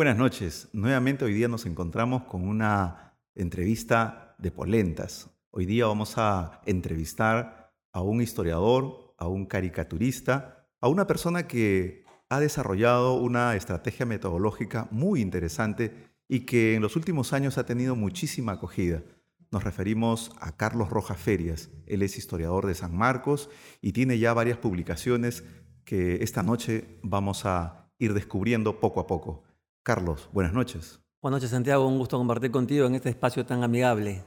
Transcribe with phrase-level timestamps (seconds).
[0.00, 0.66] buenas noches.
[0.72, 5.28] Nuevamente hoy día nos encontramos con una entrevista de polentas.
[5.50, 12.04] Hoy día vamos a entrevistar a un historiador, a un caricaturista, a una persona que
[12.30, 15.92] ha desarrollado una estrategia metodológica muy interesante
[16.26, 19.02] y que en los últimos años ha tenido muchísima acogida.
[19.50, 21.68] Nos referimos a Carlos Rojas Ferias.
[21.84, 23.50] Él es historiador de San Marcos
[23.82, 25.44] y tiene ya varias publicaciones
[25.84, 29.44] que esta noche vamos a ir descubriendo poco a poco.
[29.90, 31.00] Carlos, buenas noches.
[31.20, 31.84] Buenas noches, Santiago.
[31.84, 34.22] Un gusto compartir contigo en este espacio tan amigable.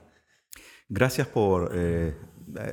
[0.89, 2.17] Gracias por eh,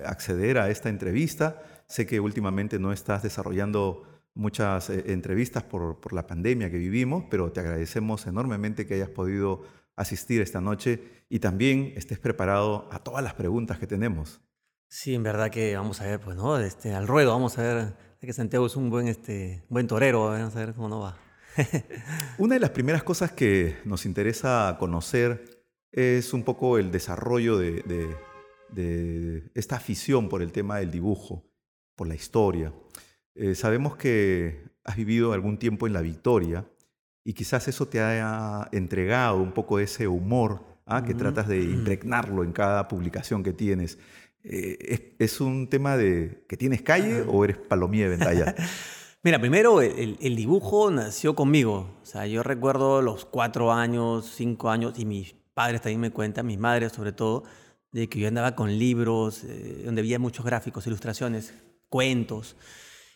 [0.04, 1.62] acceder a esta entrevista.
[1.86, 7.26] Sé que últimamente no estás desarrollando muchas eh, entrevistas por, por, la pandemia que vivimos,
[7.30, 9.62] pero te agradecemos enormemente que hayas podido
[9.95, 14.40] asistir esta noche y también estés preparado a todas las preguntas que tenemos.
[14.88, 16.59] Sí, en verdad que vamos a ver, pues, ¿no?
[16.59, 20.56] Este, al ruedo, vamos a ver que Santiago es un buen, este, buen torero, vamos
[20.56, 21.29] a ver cómo no va.
[22.38, 27.82] Una de las primeras cosas que nos interesa conocer es un poco el desarrollo de,
[28.70, 31.44] de, esta afición por el tema del dibujo,
[31.96, 32.72] por la historia.
[33.34, 36.64] Eh, sabemos que has vivido algún tiempo en la Victoria
[37.24, 41.04] y quizás eso te haya entregado un poco ese humor ¿ah?
[41.04, 43.98] que tratas de impregnarlo en cada publicación que tienes.
[44.42, 48.54] Eh, ¿es, un tema de que tienes calle o eres palomía de ventalla?
[49.23, 51.99] Mira, primero el, dibujo nació conmigo.
[52.02, 56.46] O sea, yo recuerdo los cuatro años, cinco años, y mis padres también me cuentan,
[56.46, 57.45] mis madres sobre todo,
[57.93, 61.52] de que yo andaba con libros eh, donde había muchos gráficos, ilustraciones,
[61.90, 62.57] cuentos,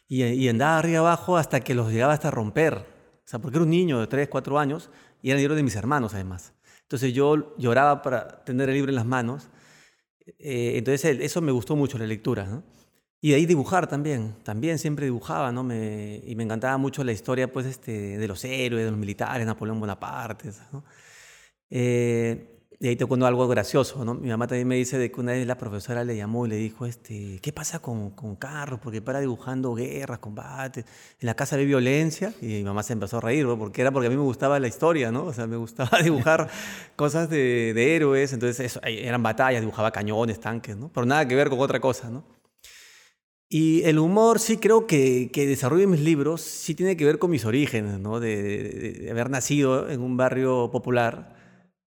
[0.07, 2.75] y, y, andaba arriba abajo hasta que los llegaba hasta romper.
[2.75, 4.91] O sea, porque era un niño de tres, cuatro años
[5.23, 6.53] y era el libro de mis hermanos además.
[6.83, 9.49] Entonces yo lloraba para tener el libro en las manos.
[10.39, 12.63] Eh, entonces eso me gustó mucho la lectura.
[13.25, 15.65] Y de ahí dibujar también, también siempre dibujaba, ¿no?
[15.65, 19.47] Me, y me encantaba mucho la historia, pues, este, de los héroes, de los militares,
[19.47, 20.85] Napoleón Bonaparte, ¿no?
[21.71, 24.13] Eh, y ahí te cuento algo gracioso, ¿no?
[24.13, 26.57] Mi mamá también me dice de que una vez la profesora le llamó y le
[26.57, 28.79] dijo, este, ¿qué pasa con, con Carlos?
[28.83, 30.85] Porque para dibujando guerras, combates,
[31.19, 33.57] en la casa había violencia, y mi mamá se empezó a reír, ¿no?
[33.59, 35.25] Porque era porque a mí me gustaba la historia, ¿no?
[35.25, 36.51] O sea, me gustaba dibujar
[36.95, 40.91] cosas de, de héroes, entonces eso, eran batallas, dibujaba cañones, tanques, ¿no?
[40.93, 42.23] Pero nada que ver con otra cosa, ¿no?
[43.49, 47.31] Y el humor sí creo que, que desarrollo mis libros sí tiene que ver con
[47.31, 48.19] mis orígenes, ¿no?
[48.19, 51.37] de, haber nacido en un barrio popular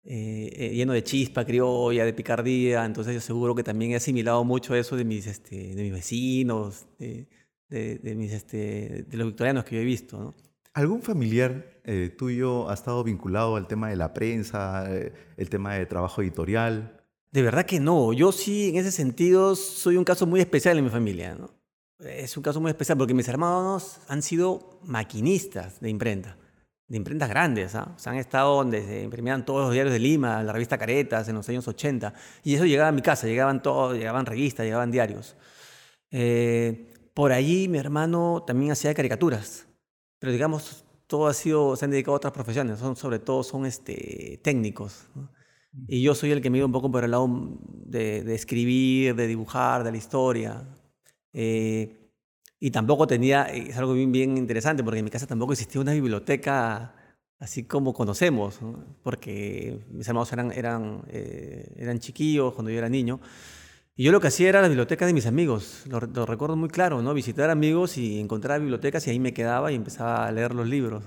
[0.03, 4.43] eh, eh, lleno de chispa criolla, de picardía, entonces yo seguro que también he asimilado
[4.43, 7.27] mucho eso de mis, este, de mis vecinos, de,
[7.69, 10.19] de, mis, este, de los victorianos que yo he visto.
[10.19, 10.35] ¿no?
[10.73, 14.89] ¿Algún familiar eh, tuyo ha estado vinculado al tema de la prensa,
[15.37, 17.02] el tema de trabajo editorial?
[17.33, 18.13] De verdad que no.
[18.13, 21.33] Yo sí, en ese sentido, soy un caso muy especial en mi familia.
[21.33, 21.49] ¿no?
[21.97, 26.37] Es un caso muy especial porque mis hermanos han sido maquinistas de imprenta,
[26.87, 27.73] de imprentas grandes.
[27.73, 27.91] ¿ah?
[27.95, 31.27] O sea, han estado donde se imprimían todos los diarios de Lima, la revista Caretas
[31.27, 32.13] en los años 80.
[32.43, 35.35] Y eso llegaba a mi casa, llegaban todos, llegaban revistas, llegaban diarios.
[36.11, 39.65] Eh, por allí mi hermano también hacía caricaturas,
[40.19, 43.65] pero digamos, todo ha sido, se han dedicado a otras profesiones, son, sobre todo son
[43.65, 45.07] este, técnicos.
[45.15, 45.29] ¿no?
[45.87, 47.27] Y yo soy el que me iba un poco por el lado
[47.85, 50.63] de, escribir, de dibujar, de la historia.
[51.33, 52.11] Eh,
[52.59, 55.93] y tampoco tenía, es algo bien, bien interesante, porque en mi casa tampoco existía una
[55.93, 56.95] biblioteca
[57.43, 58.59] así como conocemos,
[59.03, 63.19] porque mis hermanos eran, eran, eh, eran chiquillos cuando yo era niño.
[63.95, 67.01] Y yo lo que hacía era la biblioteca de mis amigos, lo, recuerdo muy claro,
[67.01, 67.13] ¿no?
[67.13, 71.03] Visitar amigos y encontrar bibliotecas y ahí me quedaba y empezaba a leer los libros.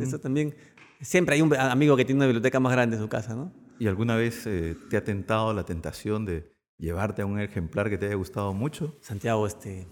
[0.00, 0.54] eso, también,
[1.00, 3.52] siempre hay un amigo que tiene una biblioteca más grande en su casa, ¿no?
[3.78, 7.98] ¿Y alguna vez eh, te ha tentado la tentación de llevarte a un ejemplar que
[7.98, 8.96] te haya gustado mucho?
[9.00, 9.86] Santiago, este,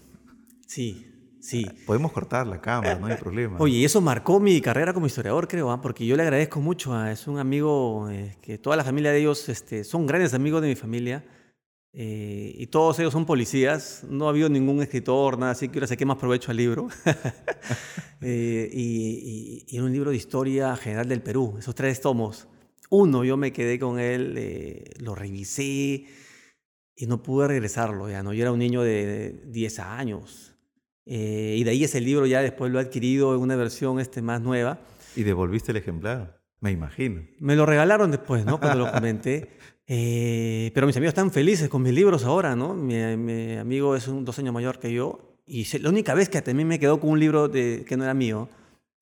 [0.67, 1.05] sí,
[1.41, 1.65] sí.
[1.67, 3.57] Ah, podemos cortar la cámara, no hay problema.
[3.59, 5.81] Oye, eso marcó mi carrera como historiador, creo, ¿ah?
[5.81, 6.93] porque yo le agradezco mucho.
[6.93, 10.61] A, es un amigo eh, que toda la familia de ellos este, son grandes amigos
[10.61, 11.25] de mi familia.
[11.95, 14.03] Eh, y todos ellos son policías.
[14.09, 16.87] No ha habido ningún escritor, nada así que ahora saqué más provecho al libro.
[18.21, 22.47] y, y, un libro de historia general del Perú, esos tres tomos
[22.93, 26.05] uno, yo me quedé con él, eh, lo revisé
[26.95, 28.07] y no pude regresarlo.
[28.07, 28.33] Ya, ¿no?
[28.33, 30.55] Yo era un niño de 10 años.
[31.05, 34.21] Eh, y de ahí ese libro ya después lo he adquirido en una versión este,
[34.21, 34.79] más nueva.
[35.15, 36.39] ¿Y devolviste el ejemplar?
[36.59, 37.23] Me imagino.
[37.39, 38.59] Me lo regalaron después, ¿no?
[38.59, 39.49] Cuando lo comenté.
[39.87, 42.75] Eh, pero mis amigos están felices con mis libros ahora, ¿no?
[42.75, 45.39] Mi, amigo es un, dos años mayor que yo.
[45.47, 48.13] Y la única vez que también me quedó con un libro de, que no era
[48.13, 48.49] mío,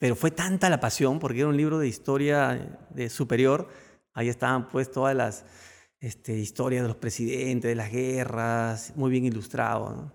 [0.01, 3.67] pero fue tanta la pasión, porque era un libro de historia de superior,
[4.15, 5.45] ahí estaban pues todas las
[5.99, 10.11] este, historias de los presidentes, de las guerras, muy bien ilustrado.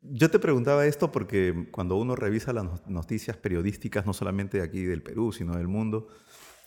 [0.00, 4.84] Yo te preguntaba esto porque cuando uno revisa las noticias periodísticas, no solamente de aquí
[4.84, 6.08] del Perú, sino del mundo,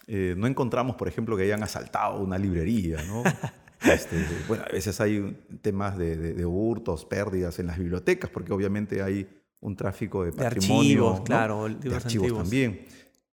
[0.05, 3.23] eh, no encontramos, por ejemplo, que hayan asaltado una librería, ¿no?
[3.83, 4.15] Este,
[4.47, 9.27] bueno, a veces hay temas de, hurtos, pérdidas en las bibliotecas, porque obviamente hay
[9.63, 11.03] un tráfico de patrimonio.
[11.03, 12.85] De archivos, claro, de archivos también.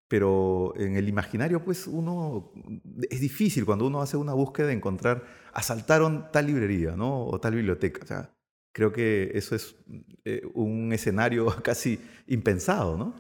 [0.07, 2.53] Pero en el imaginario, pues uno,
[3.11, 7.27] es difícil cuando uno hace una búsqueda de encontrar, asaltaron tal librería, ¿no?
[7.27, 8.01] O tal biblioteca.
[8.05, 8.31] O sea,
[8.73, 9.77] creo que eso es
[10.25, 13.15] eh, un escenario casi impensado, ¿no?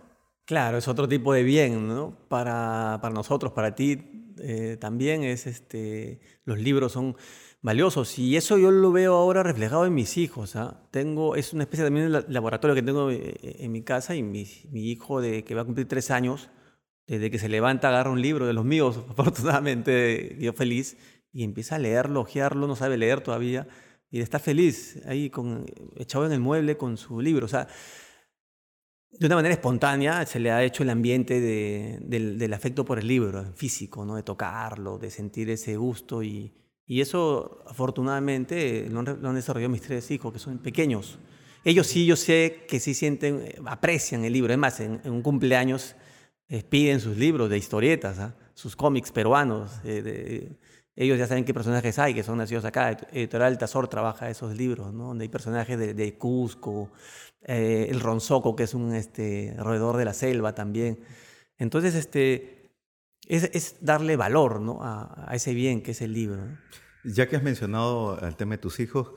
[0.46, 2.16] Claro, es otro tipo de bien, ¿no?
[2.28, 7.16] Para, para nosotros, para ti eh, también es este, los libros son
[7.60, 10.56] valiosos y eso yo lo veo ahora reflejado en mis hijos.
[10.56, 10.88] ¿ah?
[10.90, 14.46] Tengo, es una especie también de laboratorio que tengo eh, en mi casa y mi,
[14.72, 16.50] hijo de, que va a cumplir tres años
[17.06, 20.96] desde que se levanta agarra un libro de los míos, afortunadamente yo feliz,
[21.32, 23.66] y empieza a leerlo, ojearlo, no sabe leer todavía,
[24.10, 27.46] y está feliz ahí con, echado en el mueble con su libro.
[27.46, 27.68] O sea,
[29.10, 33.52] de una manera espontánea se le ha hecho el ambiente del, afecto por el libro,
[33.54, 34.16] físico, ¿no?
[34.16, 36.22] de tocarlo, de sentir ese gusto.
[36.22, 36.52] Y,
[36.86, 41.18] eso, afortunadamente, lo, han desarrollado mis tres hijos, que son pequeños.
[41.64, 44.54] Ellos sí, yo sé que sí sienten, aprecian el libro.
[44.54, 45.96] Es en, en un cumpleaños
[46.70, 48.36] piden sus libros de historietas, ¿ah?
[48.54, 49.70] sus cómics peruanos.
[49.84, 50.56] Eh,
[51.00, 52.90] ellos ya saben qué personajes hay, que son nacidos acá.
[53.12, 55.04] Editorial Tazor trabaja esos libros, ¿no?
[55.04, 56.90] donde hay personajes de, Cusco,
[57.42, 60.98] eh, el Ronzoco, que es un este, roedor de la selva también.
[61.56, 62.72] Entonces, este,
[63.28, 64.80] es, darle valor ¿no?
[64.82, 66.42] a, ese bien que es el libro.
[67.04, 69.12] Ya que has mencionado el tema de tus hijos,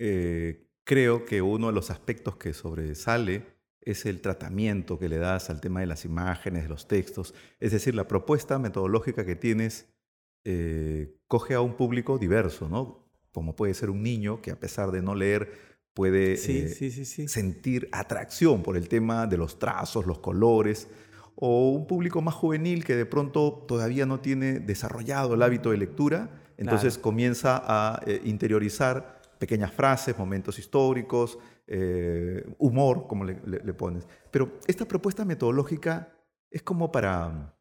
[0.00, 5.48] eh, creo que uno de los aspectos que sobresale es el tratamiento que le das
[5.48, 7.34] al tema de las imágenes, de los textos.
[7.60, 9.93] Es decir, la propuesta metodológica que tienes
[10.44, 13.08] eh, coge a un público diverso, ¿no?
[13.32, 18.62] Como puede ser un niño que a pesar de no leer puede eh, sentir atracción
[18.62, 20.88] por el tema de los trazos, los colores,
[21.36, 25.78] o un público más juvenil que de pronto todavía no tiene desarrollado el hábito de
[25.78, 33.34] lectura, entonces comienza a eh, interiorizar pequeñas frases, momentos históricos, eh, humor, como le,
[33.74, 34.06] pones.
[34.30, 36.12] Pero esta propuesta metodológica
[36.50, 37.53] es como para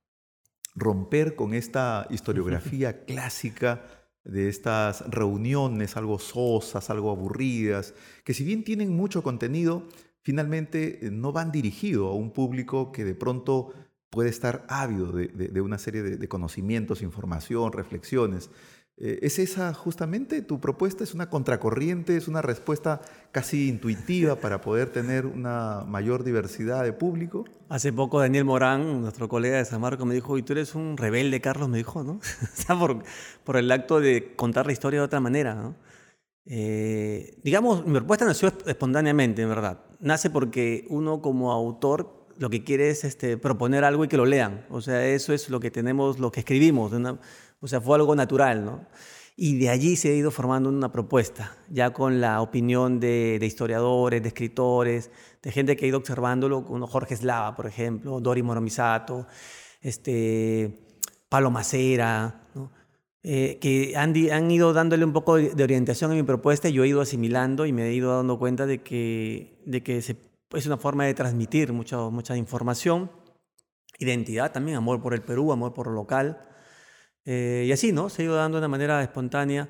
[0.76, 3.84] romper con esta historiografía clásica
[4.24, 7.94] de estas reuniones algo sosas, algo aburridas,
[8.24, 9.88] que si bien tienen mucho contenido,
[10.22, 13.74] finalmente eh, no van dirigido a un público que de pronto
[14.10, 18.52] puede estar ávido de, una serie de, conocimientos, información, reflexiones.
[19.06, 21.04] Eh, ¿Es esa justamente tu propuesta?
[21.04, 22.16] ¿Es una contracorriente?
[22.16, 23.02] ¿Es una respuesta
[23.34, 27.44] casi intuitiva para poder tener una mayor diversidad de público?
[27.68, 30.96] Hace poco Daniel Morán, nuestro colega de San Marcos, me dijo, y tú eres un
[30.96, 32.22] rebelde, Carlos, me dijo, ¿no?
[32.80, 33.04] por,
[33.44, 35.76] por, el acto de contar la historia de otra manera, ¿no?
[36.46, 39.82] Eh, digamos, mi propuesta nació espontáneamente, en verdad.
[40.00, 44.26] Nace porque uno como autor lo que quiere es este, proponer algo y que lo
[44.26, 44.66] lean.
[44.70, 46.92] O sea, eso es lo que tenemos, lo que escribimos.
[46.94, 47.20] Una,
[47.64, 48.86] o sea, fue algo natural, ¿no?
[49.38, 54.22] Y de allí se ha ido formando una propuesta, ya con la opinión de, historiadores,
[54.22, 55.10] de escritores,
[55.42, 59.26] de gente que ha ido observándolo, como Jorge Slava, por ejemplo, Dori Moromisato,
[59.82, 60.78] este,
[61.30, 62.42] Palo Macera,
[63.24, 66.84] eh, que han, han, ido dándole un poco de orientación a mi propuesta y yo
[66.84, 70.78] he ido asimilando y me he ido dando cuenta de que, de que es una
[70.78, 73.10] forma de transmitir mucha, mucha información,
[74.00, 76.50] identidad también, amor por el Perú, amor por lo local.
[77.26, 78.10] Eh, y así, ¿no?
[78.10, 79.70] Se ha ido dando de una manera espontánea.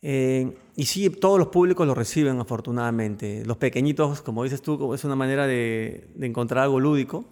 [0.00, 3.44] Eh, y sí, todos los públicos lo reciben afortunadamente.
[3.44, 7.24] Los pequeñitos, como dices tú, es una manera de, encontrar algo lúdico.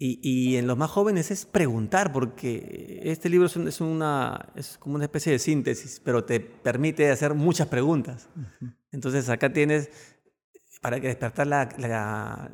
[0.00, 4.94] Y, y, en los más jóvenes es preguntar, porque este libro es, una, es como
[4.94, 8.28] una especie de síntesis, pero te permite hacer muchas preguntas.
[8.92, 9.90] Entonces acá tienes,
[10.80, 12.48] para que despertar la, la,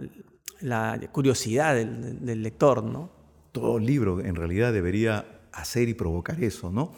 [0.63, 3.13] la curiosidad del, del lector, ¿no?
[3.53, 6.93] Todo libro en realidad debería hacer y provocar eso, ¿no?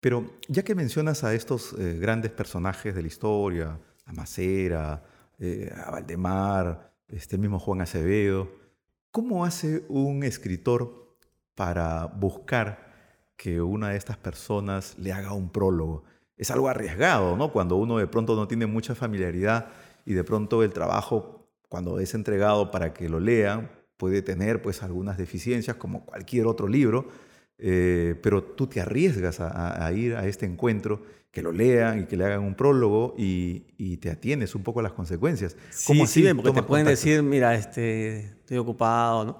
[0.00, 5.02] Pero ya que mencionas a estos eh, grandes personajes de la historia, a Macera,
[5.38, 8.50] eh, a Valdemar, este, mismo Juan Acevedo,
[9.10, 11.16] ¿cómo hace un escritor
[11.54, 12.94] para buscar
[13.36, 16.04] que una de estas personas le haga un prólogo?
[16.36, 17.52] Es algo arriesgado, ¿no?
[17.52, 19.68] Cuando uno de pronto no tiene mucha familiaridad
[20.04, 24.82] y de pronto el trabajo, cuando es entregado para que lo lean, puede tener pues
[24.82, 27.08] algunas deficiencias como cualquier otro libro,
[27.58, 32.16] eh, pero tú te arriesgas a, ir a este encuentro, que lo lean y que
[32.16, 35.56] le hagan un prólogo y, te atienes un poco a las consecuencias.
[35.86, 39.24] ¿Cómo sí, sí, porque te pueden decir, mira, este, estoy ocupado.
[39.24, 39.38] ¿no?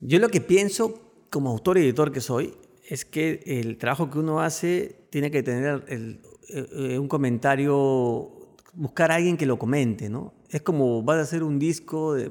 [0.00, 2.54] Yo lo que pienso como autor y editor que soy
[2.88, 9.16] es que el trabajo que uno hace tiene que tener eh, un comentario, buscar a
[9.16, 10.34] alguien que lo comente, ¿no?
[10.50, 12.30] Es como vas a hacer un disco de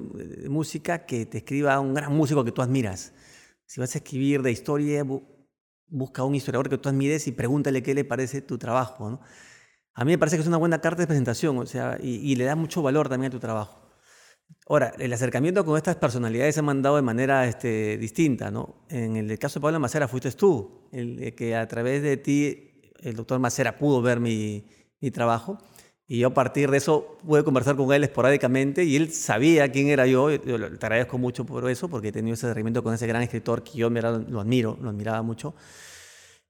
[0.50, 3.14] música que te escriba un gran músico que tú admiras
[3.74, 5.04] si vas a escribir de historia,
[5.88, 9.10] busca a un historiador que tú admires y pregúntale qué le parece tu trabajo.
[9.10, 9.20] ¿no?
[9.96, 12.44] A mí me parece que es una buena carta de presentación, o sea, y, le
[12.44, 13.90] da mucho valor también a tu trabajo.
[14.68, 18.86] Ahora, el acercamiento con estas personalidades se ha mandado de manera este, distinta, ¿no?
[18.90, 23.16] En el caso de Pablo Macera fuiste tú, el, que a través de ti el
[23.16, 24.68] doctor Macera pudo ver mi,
[25.02, 25.58] mi trabajo.
[26.14, 29.88] Y yo a partir de eso pude conversar con él esporádicamente y él sabía quién
[29.88, 30.30] era yo.
[30.30, 33.64] yo te agradezco mucho por eso, porque he tenido ese acercamiento con ese gran escritor
[33.64, 35.56] que yo lo admiro, lo admiraba mucho.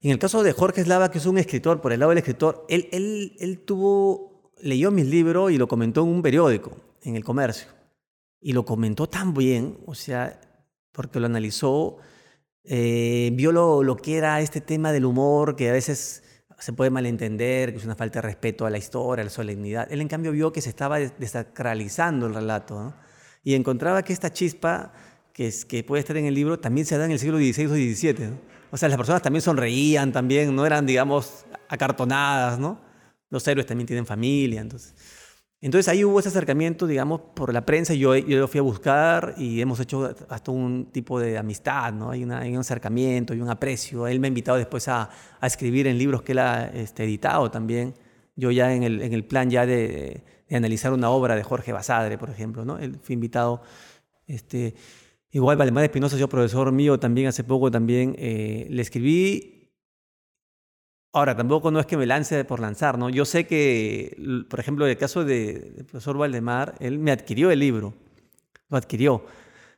[0.02, 2.66] En el caso de Jorge Eslava, que es un escritor, por el lado del escritor,
[2.68, 7.24] él, él, él tuvo, leyó mis libros y lo comentó en un periódico, en el
[7.24, 7.68] comercio.
[8.42, 10.42] Y lo comentó tan bien, o sea,
[10.92, 11.96] porque lo analizó,
[12.64, 16.22] eh, vio lo, lo que era este tema del humor, que a veces
[16.64, 19.86] se puede malentender, que es una falta de respeto a la historia, a la solemnidad.
[19.90, 22.94] Él, en cambio, vio que se estaba desacralizando el relato
[23.42, 24.90] y encontraba que esta chispa
[25.34, 27.66] que, es, que puede estar en el libro también se da en el siglo XVI
[27.66, 28.30] o XVII.
[28.70, 32.80] O sea, las personas también sonreían, también no eran, digamos, acartonadas, ¿no?
[33.28, 34.94] Los héroes también tienen familia, entonces.
[35.64, 39.34] Entonces ahí hubo ese acercamiento, digamos, por la prensa, yo, yo lo fui a buscar
[39.38, 42.10] y hemos hecho hasta un tipo de amistad, ¿no?
[42.10, 44.06] Hay, un acercamiento, hay un aprecio.
[44.06, 45.08] Él me ha invitado después a,
[45.40, 47.94] a escribir en libros que él ha este, editado también.
[48.36, 52.18] Yo ya en el, en el plan ya de, analizar una obra de Jorge Basadre,
[52.18, 52.76] por ejemplo, ¿no?
[52.76, 53.62] Él fue invitado,
[54.26, 54.74] este,
[55.30, 59.53] Igual Valdemar Espinosa, yo profesor mío también hace poco también, eh, le escribí,
[61.14, 63.08] ahora tampoco no es que me lance por lanzar, ¿no?
[63.08, 67.50] Yo sé que, por ejemplo, en el caso del de profesor Valdemar, él me adquirió
[67.50, 67.94] el libro,
[68.68, 69.24] lo adquirió,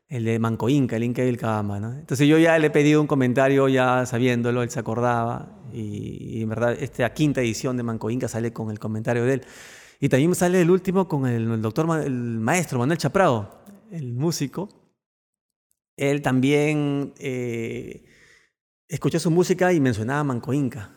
[0.09, 1.93] el de Manco Inca, el Inca y el Cabamba, ¿no?
[1.93, 6.49] Entonces yo ya le he pedido un comentario ya sabiéndolo, él se acordaba, y, en
[6.49, 9.43] verdad esta quinta edición de Manco Inca sale con el comentario de él.
[10.01, 14.69] Y también sale el último con el, el doctor, el maestro Manuel Chaprado, el músico,
[15.97, 18.05] él también eh,
[18.89, 20.96] escuché su música y mencionaba Manco Inca.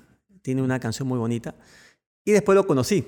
[0.50, 1.54] Tiene una canción muy bonita.
[2.26, 3.06] Y después lo conocí,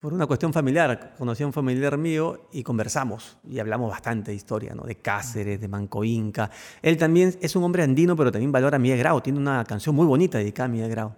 [0.00, 1.14] por una cuestión familiar.
[1.16, 3.38] Conocí a un familiar mío y conversamos.
[3.48, 4.82] Y hablamos bastante de historia, ¿no?
[4.82, 6.50] De Cáceres, de Manco Inca.
[6.82, 9.20] Él también es un hombre andino, pero también valora a Miguel Grau.
[9.20, 11.14] Tiene una canción muy bonita dedicada a Miguel Grau.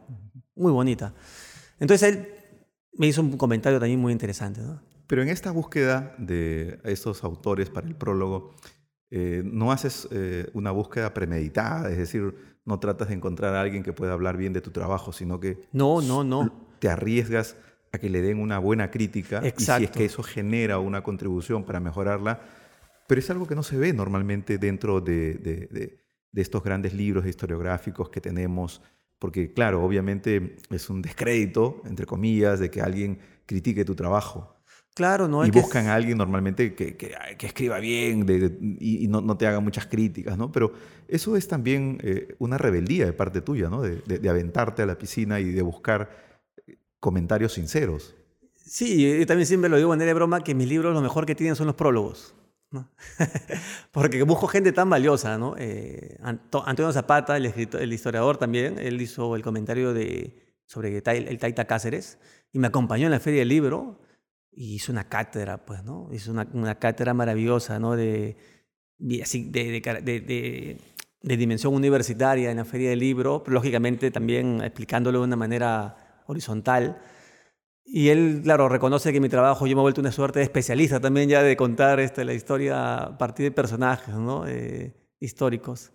[0.56, 1.14] Muy bonita.
[1.80, 2.28] Entonces él
[2.98, 4.78] me hizo un comentario también muy interesante, ¿no?
[5.06, 8.56] Pero en esta búsqueda de estos autores para el prólogo,
[9.10, 13.82] eh, no haces eh, una búsqueda premeditada, es decir, no tratas de encontrar a alguien
[13.82, 16.52] que pueda hablar bien de tu trabajo, sino que no, no, no.
[16.78, 17.56] te arriesgas
[17.92, 21.64] a que le den una buena crítica y si es que eso genera una contribución
[21.64, 22.40] para mejorarla,
[23.06, 25.34] pero es algo que no se ve normalmente dentro de,
[26.32, 28.82] de estos grandes libros historiográficos que tenemos,
[29.18, 34.55] porque claro, obviamente es un descrédito, entre comillas, de que alguien critique tu trabajo.
[34.96, 38.24] Claro, no Y buscan a alguien normalmente que, que, escriba bien
[38.80, 40.50] y, no, no, te haga muchas críticas, ¿no?
[40.50, 40.72] Pero
[41.06, 43.82] eso es también eh, una rebeldía de parte tuya, ¿no?
[43.82, 46.08] De, de, aventarte a la piscina y de buscar
[46.66, 48.14] eh, comentarios sinceros.
[48.54, 51.34] Sí, yo también siempre lo digo en de broma que mis libros lo mejor que
[51.34, 52.34] tienen son los prólogos.
[52.70, 52.88] ¿no?
[53.92, 55.56] Porque busco gente tan valiosa, ¿no?
[55.58, 61.38] Eh, Antonio Zapata, el, escritor, el, historiador también, él hizo el comentario de, sobre el
[61.38, 62.18] Taita Cáceres
[62.50, 64.00] y me acompañó en la Feria del Libro
[64.56, 66.08] y hizo una cátedra, pues, ¿no?
[66.12, 67.94] Hizo una, una cátedra maravillosa, ¿no?
[67.94, 68.36] De,
[68.98, 69.22] de,
[69.52, 70.78] de,
[71.22, 76.22] de, dimensión universitaria en la Feria del Libro, pero lógicamente también explicándolo de una manera
[76.26, 76.98] horizontal.
[77.84, 81.00] Y él, claro, reconoce que mi trabajo, yo me he vuelto una suerte de especialista
[81.00, 84.46] también ya de contar este, la historia a partir de personajes, ¿no?
[84.48, 85.92] Eh, históricos.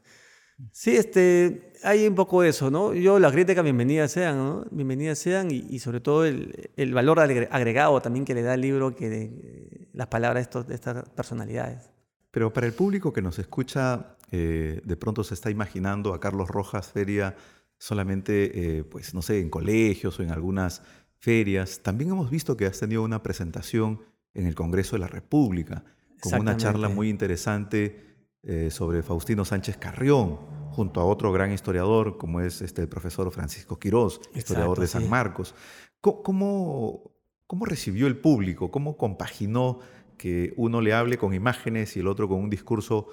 [0.72, 2.94] Sí, este, hay un poco eso, ¿no?
[2.94, 4.66] Yo las críticas bienvenidas sean, ¿no?
[4.72, 8.96] Bienvenidas sean y, sobre todo el, el, valor agregado también que le da el libro,
[8.96, 11.90] que de, las palabras de, estos, de, estas personalidades.
[12.32, 16.50] Pero para el público que nos escucha, eh, de pronto se está imaginando a Carlos
[16.50, 17.36] Rojas Feria
[17.78, 20.84] solamente, eh, pues no sé, en colegios o en algunas
[21.18, 21.82] ferias.
[21.82, 24.02] También hemos visto que has tenido una presentación
[24.34, 25.84] en el Congreso de la República,
[26.22, 28.11] con una charla muy interesante
[28.44, 30.40] eh, sobre Faustino Sánchez Carrión,
[30.72, 35.10] junto a otro gran historiador como es este, el profesor Francisco Quirós, historiador de San
[35.10, 35.54] Marcos.
[36.00, 37.12] ¿Cómo,
[37.46, 38.72] ¿Cómo recibió el público?
[38.72, 39.80] ¿Cómo compaginó
[40.18, 43.10] que uno le hable con imágenes y el otro con un discurso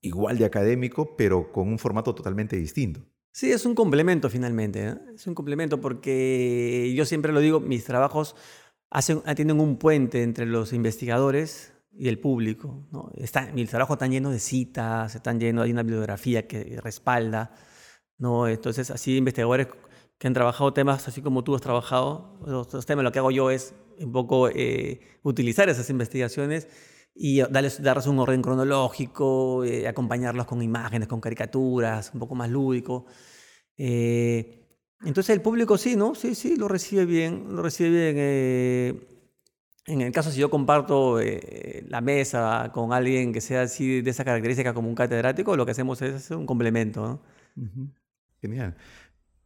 [0.00, 3.00] igual de académico, pero con un formato totalmente distinto?
[3.32, 4.88] Sí, es un complemento finalmente.
[4.88, 4.94] ¿eh?
[5.14, 8.36] Es un complemento porque yo siempre lo digo, mis trabajos
[8.90, 12.86] hacen, tienen un puente entre los investigadores y el público.
[12.90, 13.10] ¿no?
[13.14, 17.54] Está, mi trabajo está lleno de citas, están lleno, hay una bibliografía que respalda.
[18.18, 18.48] ¿no?
[18.48, 19.68] Entonces, así investigadores
[20.18, 23.50] que han trabajado temas así como tú has trabajado, los, temas, lo que hago yo
[23.50, 26.68] es un poco eh, utilizar esas investigaciones
[27.14, 32.48] y darles, darles un orden cronológico, eh, acompañarlos con imágenes, con caricaturas, un poco más
[32.48, 33.06] lúdico.
[33.76, 34.64] Eh,
[35.04, 36.14] entonces el público sí, ¿no?
[36.14, 39.11] Sí, sí, lo recibe bien, lo recibe bien.
[39.86, 41.18] Eh, en el caso si yo comparto
[41.88, 45.72] la mesa con alguien que sea así de esa característica como un catedrático, lo que
[45.72, 47.20] hacemos es hacer un complemento.
[47.56, 47.92] ¿no?
[48.40, 48.76] Genial.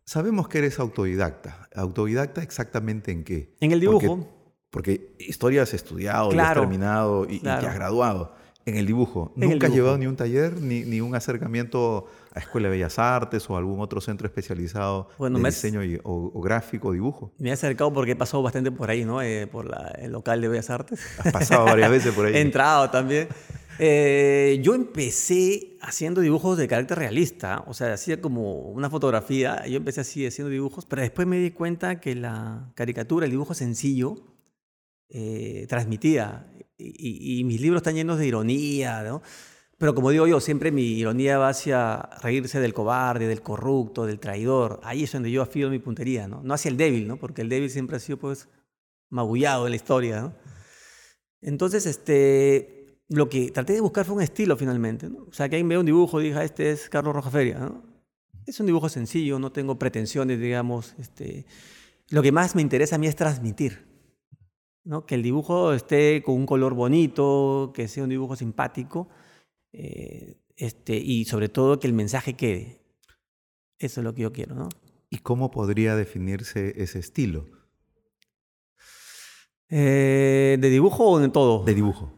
[0.04, 1.68] Sabemos que eres autodidacta.
[1.74, 3.56] ¿Autodidacta exactamente en qué?
[3.60, 4.32] En el dibujo.
[4.70, 8.34] Porque historia has estudiado, y has terminado y, te has graduado.
[8.64, 9.32] En el dibujo.
[9.36, 13.48] ¿Nunca has llevado ni un taller, ni, ni, un acercamiento a Escuela de Bellas Artes
[13.48, 17.32] o algún otro centro especializado en diseño o, gráfico, dibujo?
[17.38, 19.22] Me he acercado porque he pasado bastante por ahí, ¿no?
[19.22, 21.00] Eh, por el local de Bellas Artes.
[21.18, 22.34] Has pasado varias veces por ahí.
[22.34, 23.28] he entrado también.
[23.78, 29.76] Eh, yo empecé haciendo dibujos de carácter realista, o sea, hacía como una fotografía, yo
[29.76, 34.16] empecé así haciendo dibujos, pero después me di cuenta que la caricatura, el dibujo sencillo,
[35.08, 36.52] eh, transmitía.
[36.78, 39.22] Y, mis libros están llenos de ironía, ¿no?
[39.78, 44.18] Pero como digo yo, siempre mi ironía va hacia reírse del cobarde, del corrupto, del
[44.18, 44.80] traidor.
[44.82, 46.42] Ahí es donde yo afío mi puntería, ¿no?
[46.42, 47.18] No hacia el débil, ¿no?
[47.18, 48.48] Porque el débil siempre ha sido, pues,
[49.10, 50.34] magullado en la historia, ¿no?
[51.42, 55.26] Entonces, este, lo que traté de buscar fue un estilo finalmente, ¿no?
[55.28, 57.82] O sea, que alguien vea un dibujo y diga, este es Carlos Rojaferia, ¿no?
[58.46, 61.46] Es un dibujo sencillo, no tengo pretensiones, digamos, este...
[62.08, 63.84] Lo que más me interesa a mí es transmitir.
[65.06, 69.08] Que el dibujo esté con un color bonito, que sea un dibujo simpático,
[69.72, 72.80] eh, este, y sobre todo que el mensaje quede.
[73.78, 74.68] Eso es lo que yo quiero, ¿no?
[75.10, 77.46] ¿Y cómo podría definirse ese estilo?
[79.68, 81.64] Eh, ¿De dibujo o de todo?
[81.64, 82.12] De dibujo.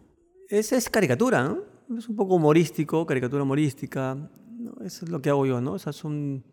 [0.49, 1.97] Es, es caricatura, ¿no?
[1.97, 4.31] Es un poco humorístico, caricatura humorística.
[4.85, 5.77] Eso es lo que hago yo, ¿no?
[5.77, 6.45] es un,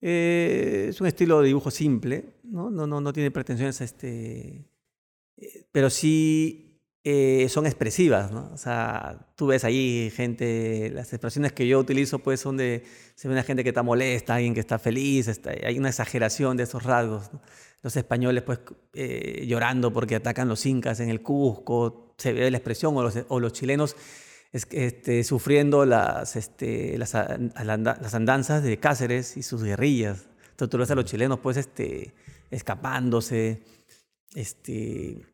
[0.00, 2.70] eh, es un estilo de dibujo simple, ¿no?
[2.70, 4.66] No, no, no tiene pretensiones a este,
[5.70, 6.71] pero sí
[7.04, 8.50] eh, son expresivas, ¿no?
[8.52, 12.84] O sea, tú ves ahí gente, las expresiones que yo utilizo pues son de,
[13.16, 15.28] se ve una gente que está molesta, alguien que está feliz,
[15.64, 17.30] hay una exageración de esos rasgos.
[17.82, 18.60] Los españoles pues
[18.94, 23.18] eh, llorando porque atacan los incas en el Cusco, se ve la expresión, o los,
[23.26, 23.96] o los chilenos
[24.52, 30.28] este, sufriendo las, este, las, las, andanzas de Cáceres y sus guerrillas.
[30.50, 32.14] Entonces tú ves a los chilenos pues este,
[32.50, 33.62] escapándose,
[34.34, 35.31] este,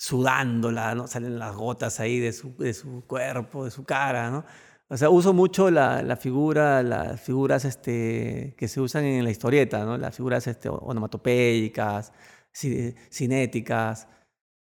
[0.00, 1.06] sudándola, ¿no?
[1.06, 4.46] Salen las gotas ahí de su, de su cuerpo, de su cara, ¿no?
[4.88, 9.30] O sea, uso mucho la, la, figura, las figuras este, que se usan en la
[9.30, 9.98] historieta, ¿no?
[9.98, 12.14] Las figuras este, onomatopeicas,
[12.50, 14.08] cinéticas,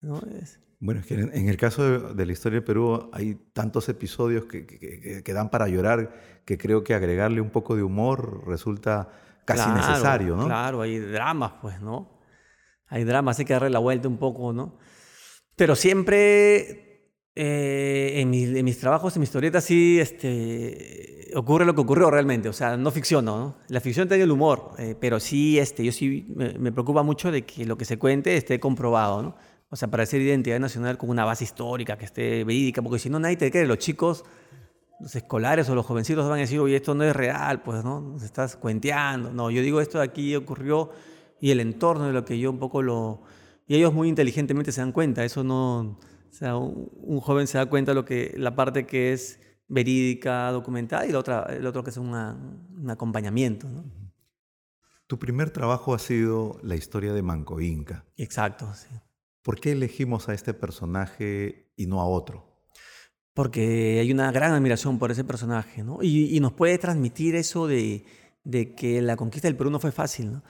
[0.00, 0.20] ¿no?
[0.80, 4.66] Bueno, es que en el caso de, la historia de Perú hay tantos episodios que,
[4.66, 9.08] que, dan para llorar que creo que agregarle un poco de humor resulta
[9.44, 10.46] casi necesario, ¿no?
[10.46, 12.18] Claro, hay dramas, pues, ¿no?
[12.88, 14.78] Hay dramas, hay que darle la vuelta un poco, ¿no?
[15.58, 22.12] Pero siempre eh, en, mis trabajos, en mis historietas, sí este, ocurre lo que ocurrió
[22.12, 22.48] realmente.
[22.48, 23.56] O sea, no ficciono, ¿no?
[23.66, 27.42] La ficción tiene el humor, eh, pero sí, este, yo sí me, preocupa mucho de
[27.44, 29.36] que lo que se cuente esté comprobado, ¿no?
[29.68, 33.10] O sea, para hacer identidad nacional con una base histórica que esté verídica, porque si
[33.10, 33.66] no, nadie te cree.
[33.66, 34.24] Los chicos,
[35.00, 38.00] los escolares o los jovencitos van a decir, oye, esto no es real, pues, ¿no?
[38.00, 39.32] Nos estás cuenteando.
[39.32, 40.90] No, yo digo, esto de aquí ocurrió
[41.40, 43.22] y el entorno de lo que yo un poco lo
[43.68, 47.66] y ellos muy inteligentemente se dan cuenta, eso no, o sea, un, joven se da
[47.66, 51.84] cuenta de lo que, la parte que es verídica, documentada, y la otra, el otro
[51.84, 52.14] que es un
[52.88, 53.68] acompañamiento.
[53.68, 53.84] ¿no?
[55.06, 58.04] Tu primer trabajo ha sido la historia de Manco Inca.
[58.16, 58.88] Exacto, sí.
[59.42, 62.46] ¿Por qué elegimos a este personaje y no a otro?
[63.34, 66.02] Porque hay una gran admiración por ese personaje, ¿no?
[66.02, 68.04] Y, y nos puede transmitir eso de,
[68.44, 70.42] de, que la conquista del Perú no fue fácil, ¿no?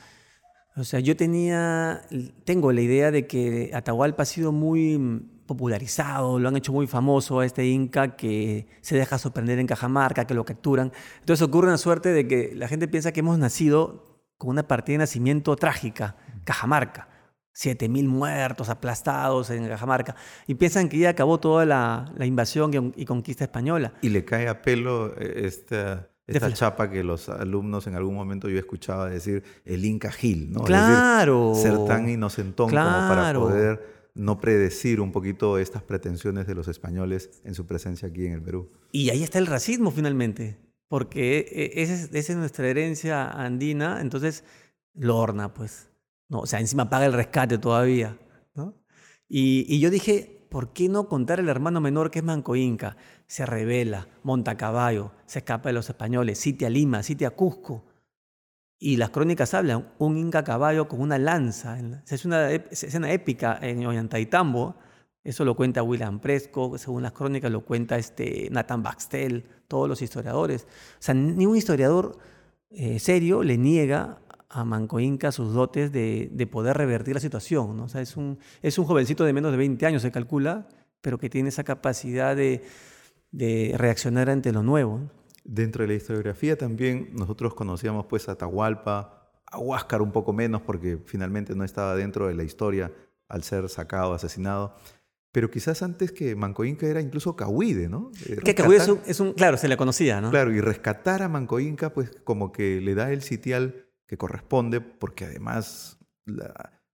[0.78, 2.02] O sea, yo tenía,
[2.44, 7.40] tengo la idea de que Atahualpa ha sido muy popularizado, lo han hecho muy famoso
[7.40, 10.92] a este Inca que se deja sorprender en Cajamarca, que lo capturan.
[11.20, 14.94] Entonces ocurre una suerte de que la gente piensa que hemos nacido con una partida
[14.94, 17.08] de nacimiento trágica, Cajamarca.
[17.56, 20.14] 7.000 muertos aplastados en Cajamarca.
[20.46, 23.94] Y piensan que ya acabó toda la, la invasión y conquista española.
[24.00, 28.48] Y le cae a pelo eh, esta esta chapa que los alumnos en algún momento
[28.48, 30.62] yo escuchaba decir el Inca Gil, ¿no?
[30.62, 31.54] Claro.
[31.54, 37.40] ser tan inocentón como para poder no predecir un poquito estas pretensiones de los españoles
[37.44, 38.70] en su presencia aquí en el Perú.
[38.92, 44.44] Y ahí está el racismo finalmente, porque e, esa es, nuestra herencia andina, entonces
[44.94, 45.88] Lorna, pues,
[46.28, 46.40] ¿no?
[46.40, 48.18] o sea, encima paga el rescate todavía,
[48.54, 48.74] ¿no?
[49.28, 52.96] Y, y yo dije, ¿por qué no contar el hermano menor que es Manco Inca?
[53.26, 57.84] Se revela, monta a caballo, se escapa de los españoles, sitia Lima, sitia Cusco.
[58.78, 61.78] Y las crónicas hablan, un Inca caballo con una lanza.
[62.08, 64.76] Es una escena épica en Ollantaytambo,
[65.24, 70.00] Eso lo cuenta William Prescott, según las crónicas lo cuenta este Nathan Baxtel, todos los
[70.00, 70.62] historiadores.
[70.62, 72.18] O sea, ni un historiador
[72.70, 77.76] eh, serio le niega a Manco Inca sus dotes de, poder revertir la situación.
[77.76, 77.84] ¿no?
[77.84, 80.68] O sea, es un, es un jovencito de menos de 20 años, se calcula,
[81.00, 82.62] pero que tiene esa capacidad de,
[83.30, 85.10] de reaccionar ante lo nuevo.
[85.44, 90.62] Dentro de la historiografía también nosotros conocíamos pues a Atahualpa, a Huáscar un poco menos
[90.62, 92.92] porque finalmente no estaba dentro de la historia
[93.28, 94.74] al ser sacado, asesinado.
[95.30, 98.10] Pero quizás antes que Manco Inca era incluso Cahuide, ¿no?
[98.26, 100.30] Eh, que Cahuide es un, claro, se le conocía, ¿no?
[100.30, 104.80] Claro, y rescatar a Manco Inca, pues como que le da el sitial que corresponde,
[104.80, 105.98] porque además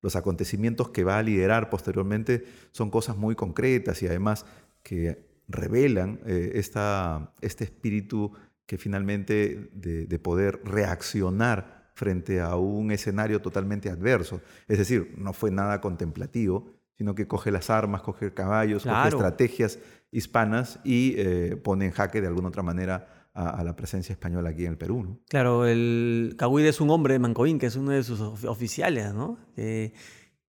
[0.02, 4.44] los acontecimientos que va a liderar posteriormente son cosas muy concretas y además
[4.82, 8.32] que revelan eh, esta, este espíritu
[8.66, 14.40] que finalmente de, de poder reaccionar frente a un escenario totalmente adverso.
[14.68, 19.78] Es decir, no fue nada contemplativo, sino que coge las armas, coge caballos, coge estrategias
[20.10, 24.64] hispanas y eh, pone en jaque de alguna otra manera a, la presencia española aquí
[24.64, 25.20] en el Perú.
[25.28, 29.38] Claro, el Cahuide es un hombre de Mancoín, que es uno de sus oficiales, ¿no?
[29.56, 29.92] Eh,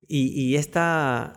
[0.07, 1.33] y, esta,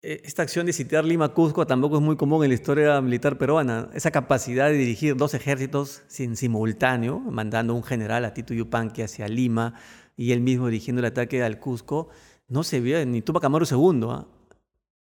[0.00, 3.90] e, esta acción de sitiar Lima-Cusco tampoco es muy común en la historia militar peruana.
[3.92, 9.28] Esa capacidad de dirigir dos ejércitos sin simultáneo, mandando un general a Tito Yupanqui hacia
[9.28, 9.74] Lima
[10.16, 12.08] y él mismo dirigiendo el ataque al Cusco,
[12.48, 14.37] no se vio ni Tupac Amaru II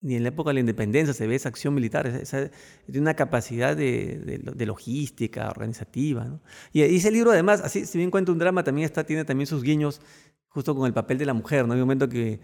[0.01, 2.49] ni en la época de la independencia se ve esa acción militar, esa,
[2.87, 6.39] de una capacidad de, logística, organizativa.
[6.73, 9.61] Y, ese libro además, así, si bien cuenta un drama, también está, tiene también sus
[9.61, 10.01] guiños
[10.47, 11.67] justo con el papel de la mujer.
[11.67, 11.73] ¿no?
[11.73, 12.39] Hay un momento que,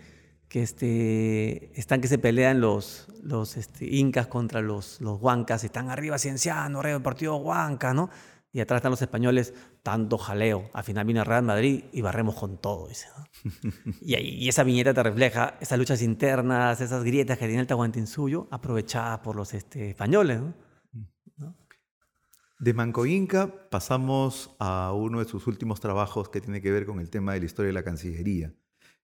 [0.48, 5.89] que este, están que se pelean los, los este, incas contra los, los huancas, están
[5.89, 8.10] arriba Cienciano, rey del partido Huanca, ¿no?
[8.52, 10.70] Y atrás están los españoles, tanto jaleo.
[10.74, 12.90] Al final viene Real Madrid y barremos con todo.
[14.02, 18.48] y, y, esa viñeta te refleja esas luchas internas, esas grietas que tiene el Tahuantinsuyo,
[18.50, 20.42] aprovechadas por los este, españoles.
[22.60, 27.00] De Manco Inca pasamos a uno de sus últimos trabajos que tiene que ver con
[27.00, 28.56] el tema de la historia de la Cancillería.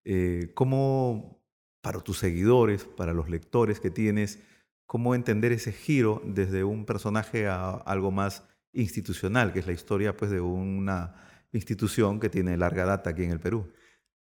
[0.05, 1.43] Eh, ¿Cómo,
[1.81, 4.39] para tus seguidores, para los lectores que tienes,
[4.87, 10.15] cómo entender ese giro desde un personaje a algo más institucional, que es la historia
[10.15, 11.15] pues, de una
[11.51, 13.71] institución que tiene larga data aquí en el Perú.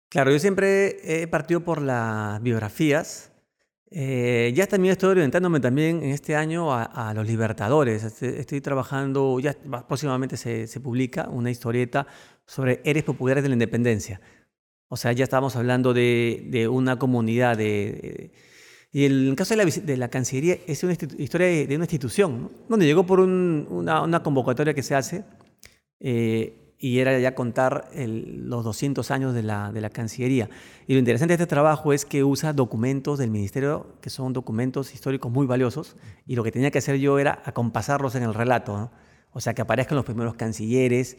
[0.09, 3.33] Claro, yo siempre he partido por las biografías.
[3.91, 8.05] Eh, ya también estoy orientándome también en este año a, los libertadores.
[8.05, 9.55] Este, estoy, trabajando, ya
[9.88, 12.07] próximamente se, se, publica una historieta
[12.47, 14.21] sobre héroes populares de la independencia.
[14.88, 18.33] O sea, ya estábamos hablando de, de una comunidad de
[18.92, 22.85] y el caso de la, de la Cancillería es una historia de, una institución, donde
[22.85, 25.24] llegó por una, una, convocatoria que se hace
[25.98, 30.50] eh, y era ya contar los 200 años de la, de la Cancillería.
[30.87, 34.92] Y lo interesante de este trabajo es que usa documentos del Ministerio, que son documentos
[34.92, 38.90] históricos muy valiosos, y lo que tenía que hacer yo era acompasarlos en el relato,
[39.31, 41.16] o sea, que aparezcan los primeros cancilleres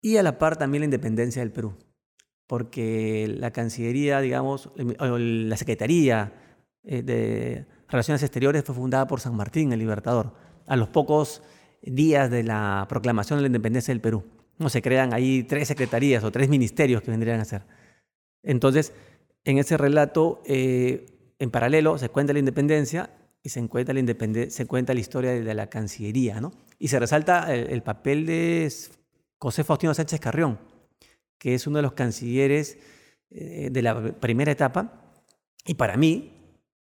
[0.00, 1.74] y a la par también la independencia del Perú.
[2.48, 6.32] Porque la Cancillería, digamos, la Secretaría,
[6.86, 10.34] eh, de Relaciones Exteriores fue fundada por San Martín, el Libertador,
[10.66, 11.42] a los pocos
[11.82, 14.24] días de la proclamación de la independencia del Perú.
[14.58, 17.62] No se crean ahí tres secretarías o tres ministerios que vendrían a ser.
[18.42, 18.92] Entonces,
[19.44, 21.06] en ese relato, eh,
[21.38, 23.10] en paralelo, se cuenta la independencia
[23.42, 24.02] y se cuenta la,
[24.50, 26.52] se cuenta la historia de la Cancillería, ¿no?
[26.78, 28.72] Y se resalta el, papel de
[29.38, 30.58] José Faustino Sánchez Carrión,
[31.38, 32.78] que es uno de los cancilleres
[33.30, 35.12] eh, de la primera etapa,
[35.64, 36.35] y para mí,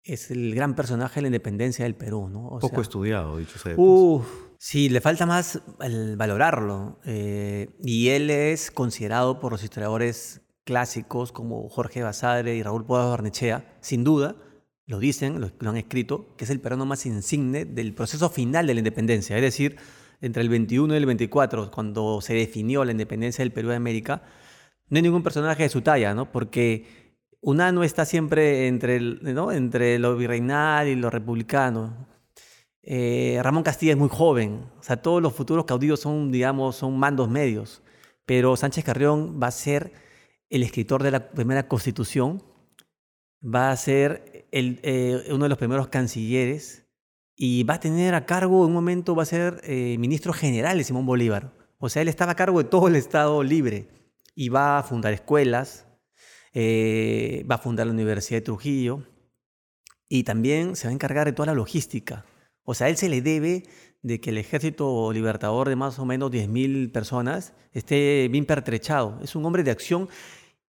[0.04, 2.58] es el gran personaje de la independencia del Perú, ¿no?
[2.60, 3.74] Poco estudiado, dicho sea.
[3.76, 4.22] Uh,
[4.58, 6.98] sí, le falta más el valorarlo.
[7.04, 13.10] Eh, y él es considerado por los historiadores clásicos como Jorge Basadre y Raúl Podas
[13.10, 14.36] Barnechea, sin duda,
[14.86, 18.74] lo dicen, lo, han escrito, que es el peruano más insigne del proceso final de
[18.74, 19.76] la independencia, es decir,
[20.20, 24.22] entre el 21 y el 24, cuando se definió la independencia del Perú de América,
[24.88, 26.30] no hay ningún personaje de su talla, ¿no?
[26.30, 27.01] Porque
[27.42, 29.52] no está siempre entre, ¿no?
[29.52, 32.06] entre lo virreinal y lo republicano.
[32.82, 36.98] Eh, Ramón Castilla es muy joven, o sea, todos los futuros caudillos son, digamos, son
[36.98, 37.80] mandos medios,
[38.26, 39.92] pero Sánchez Carrión va a ser
[40.50, 42.42] el escritor de la primera constitución,
[43.42, 46.86] va a ser el, eh, uno de los primeros cancilleres
[47.36, 50.78] y va a tener a cargo, en un momento va a ser eh, ministro general
[50.78, 51.52] de Simón Bolívar.
[51.78, 53.88] O sea, él estaba a cargo de todo el Estado libre
[54.34, 55.86] y va a fundar escuelas,
[56.52, 59.04] eh, va a fundar la Universidad de Trujillo
[60.08, 62.24] y también se va a encargar de toda la logística.
[62.64, 63.64] O sea, él se le debe
[64.02, 69.18] de que el ejército libertador de más o menos 10.000 personas esté bien pertrechado.
[69.22, 70.08] Es un hombre de acción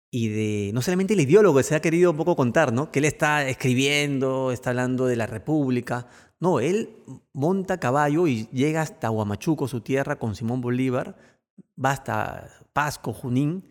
[0.10, 2.92] y de no solamente el ideólogo se ha querido un poco contar, ¿no?
[2.92, 6.08] Que él está escribiendo, está hablando de la República.
[6.40, 11.18] No, él monta caballo y llega hasta Huamachuco, su tierra, con Simón Bolívar,
[11.84, 13.66] va hasta Pasco, Junín.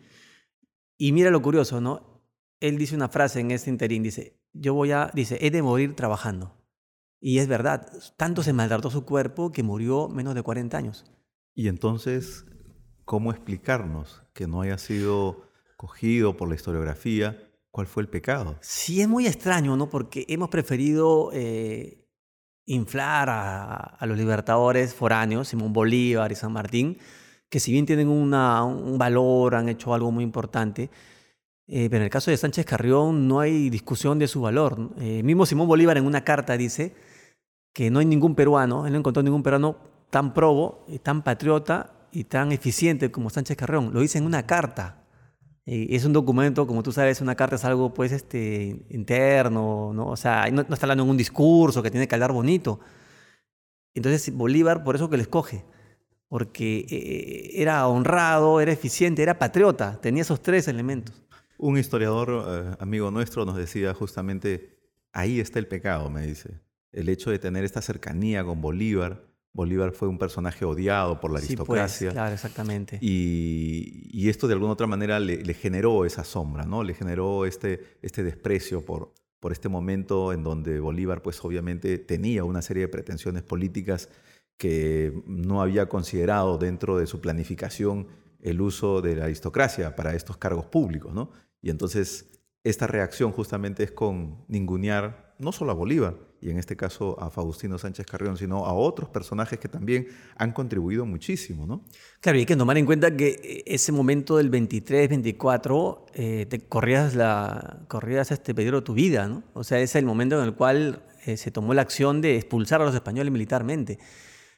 [0.97, 2.23] Y mira lo curioso, ¿no?
[2.59, 5.95] Él dice una frase en este interín, dice, yo voy a, dice, he de morir
[5.95, 6.55] trabajando.
[7.19, 11.05] Y es verdad, tanto se maltrató su cuerpo que murió menos de 40 años.
[11.53, 12.45] Y entonces,
[13.05, 18.57] ¿cómo explicarnos que no haya sido cogido por la historiografía, ¿cuál fue el pecado?
[18.61, 19.89] Sí, es muy extraño, ¿no?
[19.89, 22.05] Porque hemos preferido eh,
[22.65, 26.97] inflar a, los libertadores foráneos, Simón Bolívar y San Martín,
[27.49, 30.89] que si bien tienen una, un valor, han hecho algo muy importante,
[31.67, 34.91] eh, pero en el caso de Sánchez Carrión no hay discusión de su valor.
[34.99, 36.95] Eh, mismo Simón Bolívar en una carta dice
[37.73, 39.77] que no hay ningún peruano, él no encontró ningún peruano
[40.09, 43.93] tan probo, y tan patriota y tan eficiente como Sánchez Carrión.
[43.93, 45.03] Lo dice en una carta.
[45.65, 50.07] Eh, es un documento, como tú sabes, una carta es algo pues este, interno, ¿no?
[50.07, 52.79] O sea, no, está hablando en un discurso que tiene que hablar bonito.
[53.93, 55.65] Entonces Bolívar, por eso que le escoge,
[56.27, 61.23] porque eh, era honrado, era eficiente, era patriota, tenía esos tres elementos.
[61.57, 64.77] Un historiador eh, amigo nuestro nos decía justamente,
[65.13, 66.59] ahí está el pecado, me dice,
[66.91, 71.39] el hecho de tener esta cercanía con Bolívar, Bolívar fue un personaje odiado por la
[71.39, 72.11] pues, aristocracia.
[72.11, 72.99] claro, exactamente.
[73.01, 76.83] Y, esto de alguna otra manera le, generó esa sombra, ¿no?
[76.83, 82.43] Le generó este, este desprecio por, por este momento en donde Bolívar, pues obviamente tenía
[82.43, 84.09] una serie de pretensiones políticas
[84.57, 88.07] que no había considerado dentro de su planificación
[88.41, 91.31] el uso de la aristocracia para estos cargos públicos, ¿no?
[91.61, 96.75] Y entonces esta reacción justamente es con ningunear no solo a Bolívar, y en este
[96.75, 101.83] caso a Faustino Sánchez Carrión, sino a otros personajes que también han contribuido muchísimo, ¿no?
[102.19, 106.45] Claro, y hay que tomar en cuenta que eh, ese momento del 23, 24, eh,
[106.47, 109.43] te corrías, la, corrías este peligro de tu vida, ¿no?
[109.53, 112.81] O sea, es el momento en el cual eh, se tomó la acción de expulsar
[112.81, 113.97] a los españoles militarmente.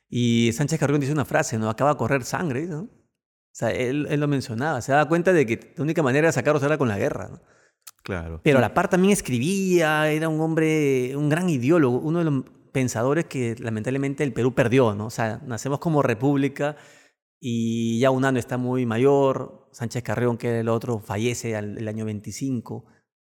[0.09, 1.69] Y Sánchez Carrión dice una frase, ¿no?
[1.69, 2.81] Acaba de correr sangre, ¿no?
[2.81, 6.33] O sea, él, él lo mencionaba, se daba cuenta de que la única manera de
[6.33, 7.41] sacarlos era con la guerra, ¿no?
[8.03, 8.41] Claro.
[8.43, 12.43] Pero a la par también escribía, era un hombre, un gran ideólogo, uno de los
[12.71, 15.07] pensadores que lamentablemente el Perú perdió, ¿no?
[15.07, 16.75] O sea, nacemos como república
[17.39, 21.87] y ya un año está muy mayor, Sánchez Carrión, que era el otro, fallece el
[21.87, 22.85] año 25.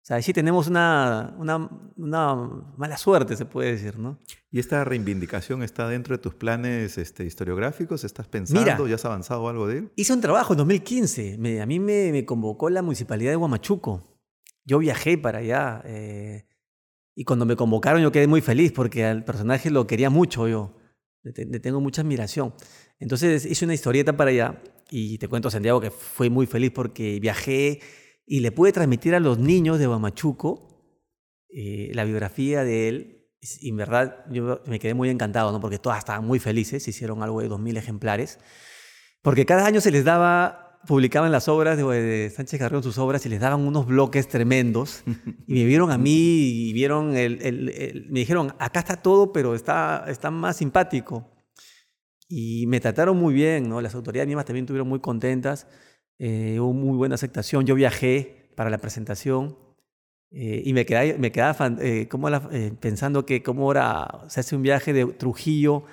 [0.08, 2.34] O sea, sí tenemos una, una, una,
[2.78, 4.18] mala suerte, se puede decir, ¿no?
[4.50, 8.04] ¿Y esta reivindicación está dentro de tus planes este, historiográficos?
[8.04, 8.86] ¿Estás pensando?
[8.86, 9.92] ¿Ya has avanzado algo de él?
[9.96, 11.60] Hice un trabajo en 2015.
[11.60, 14.18] a mí me, me, convocó la Municipalidad de Huamachuco
[14.68, 16.44] yo viajé para allá eh,
[17.14, 20.76] y cuando me convocaron yo quedé muy feliz porque al personaje lo quería mucho yo,
[21.22, 22.54] le, tengo mucha admiración.
[23.00, 27.18] Entonces hice una historieta para allá y te cuento, Santiago, que fui muy feliz porque
[27.18, 27.80] viajé
[28.28, 30.68] y le pude transmitir a los niños de Bamachuco
[31.48, 33.14] eh, la biografía de él.
[33.60, 35.60] Y en verdad yo me quedé muy encantado, ¿no?
[35.60, 38.38] porque todas estaban muy felices, hicieron algo de 2.000 ejemplares,
[39.22, 43.28] porque cada año se les daba publicaban las obras de, Sánchez Carrión, sus obras, y
[43.28, 45.02] les daban unos bloques tremendos.
[45.46, 50.04] Y me vieron a mí y vieron el, me dijeron, acá está todo, pero está,
[50.08, 51.30] está más simpático.
[52.28, 53.80] Y me trataron muy bien, ¿no?
[53.80, 55.66] Las autoridades mismas también estuvieron muy contentas.
[56.18, 57.64] Eh, hubo muy buena aceptación.
[57.66, 59.56] Yo viajé para la presentación
[60.30, 62.28] eh, y me quedaba, me quedaba eh, como
[62.80, 65.84] pensando que cómo era, se hace un viaje de Trujillo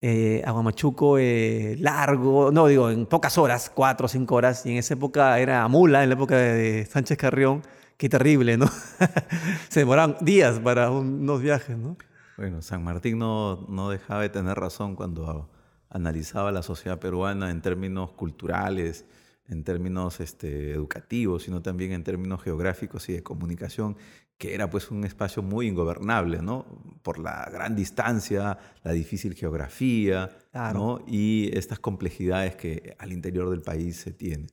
[0.00, 4.76] eh, Aguamachuco eh, largo, no digo, en pocas horas, cuatro o cinco horas, y en
[4.76, 7.62] esa época era mula, en la época de Sánchez Carrión,
[7.96, 8.66] qué terrible, ¿no?
[9.68, 11.96] Se demoraban días para unos viajes, ¿no?
[12.36, 15.50] Bueno, San Martín no, no dejaba de tener razón cuando
[15.90, 19.04] analizaba la sociedad peruana en términos culturales,
[19.48, 23.96] en términos este, educativos, sino también en términos geográficos y de comunicación,
[24.36, 26.64] que era pues un espacio muy ingobernable, ¿no?
[27.02, 31.02] Por la gran distancia, la difícil geografía, ¿no?
[31.06, 34.48] Y estas complejidades que al interior del país se tienen.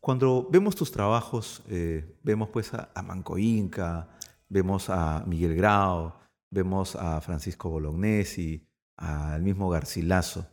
[0.00, 4.08] Cuando vemos tus trabajos, eh, vemos pues a, Manco Inca,
[4.48, 6.14] vemos a Miguel Grau,
[6.50, 10.46] vemos a Francisco Bolognesi, al mismo Garcilaso.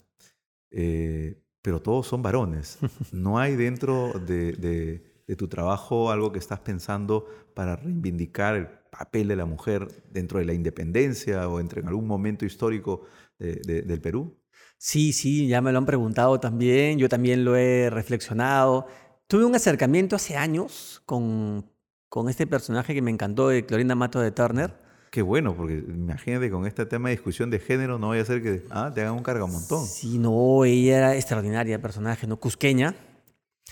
[0.70, 2.78] Eh, pero todos son varones.
[3.12, 5.02] No hay dentro de,
[5.36, 7.26] tu trabajo algo que estás pensando
[7.56, 12.06] para reivindicar el papel de la mujer dentro de la independencia o entre en algún
[12.06, 13.02] momento histórico
[13.40, 14.38] del Perú.
[14.78, 18.86] Sí, sí, ya me lo han preguntado también, yo también lo he reflexionado.
[19.26, 21.68] Tuve un acercamiento hace años con,
[22.10, 24.76] con este personaje que me encantó de Clorinda Mato de Turner,
[25.16, 28.44] Qué bueno, porque imagínate con este tema de discusión de género no vaya a ser
[28.44, 29.86] que ah, te hagan un cargamontón.
[29.86, 32.36] Sí, no, ella era extraordinaria personaje, ¿no?
[32.36, 32.94] Cusqueña.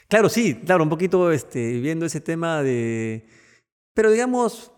[0.07, 3.27] Claro, sí, claro, un poquito este, viendo ese tema de...
[3.93, 4.71] Pero digamos,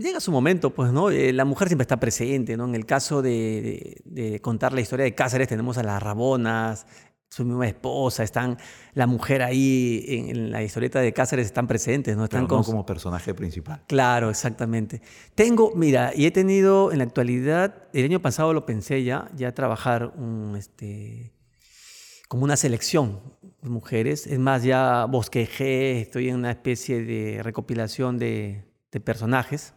[0.00, 1.10] llega su momento, pues, ¿no?
[1.10, 2.64] Eh, la mujer siempre está presente, ¿no?
[2.64, 6.86] En el caso de, de, contar la historia de Cáceres tenemos a las Rabonas,
[7.28, 8.58] su misma esposa, están
[8.94, 12.24] la mujer ahí en, la historieta de Cáceres están presentes, ¿no?
[12.24, 13.82] Están Pero no como personaje principal.
[13.86, 15.02] Claro, exactamente.
[15.34, 19.52] Tengo, mira, y he tenido en la actualidad, el año pasado lo pensé ya, ya
[19.52, 21.32] trabajar un, este,
[22.28, 23.20] como una selección
[23.62, 24.26] de mujeres.
[24.26, 29.74] Es más, ya bosquejé, estoy en una especie de recopilación de, de personajes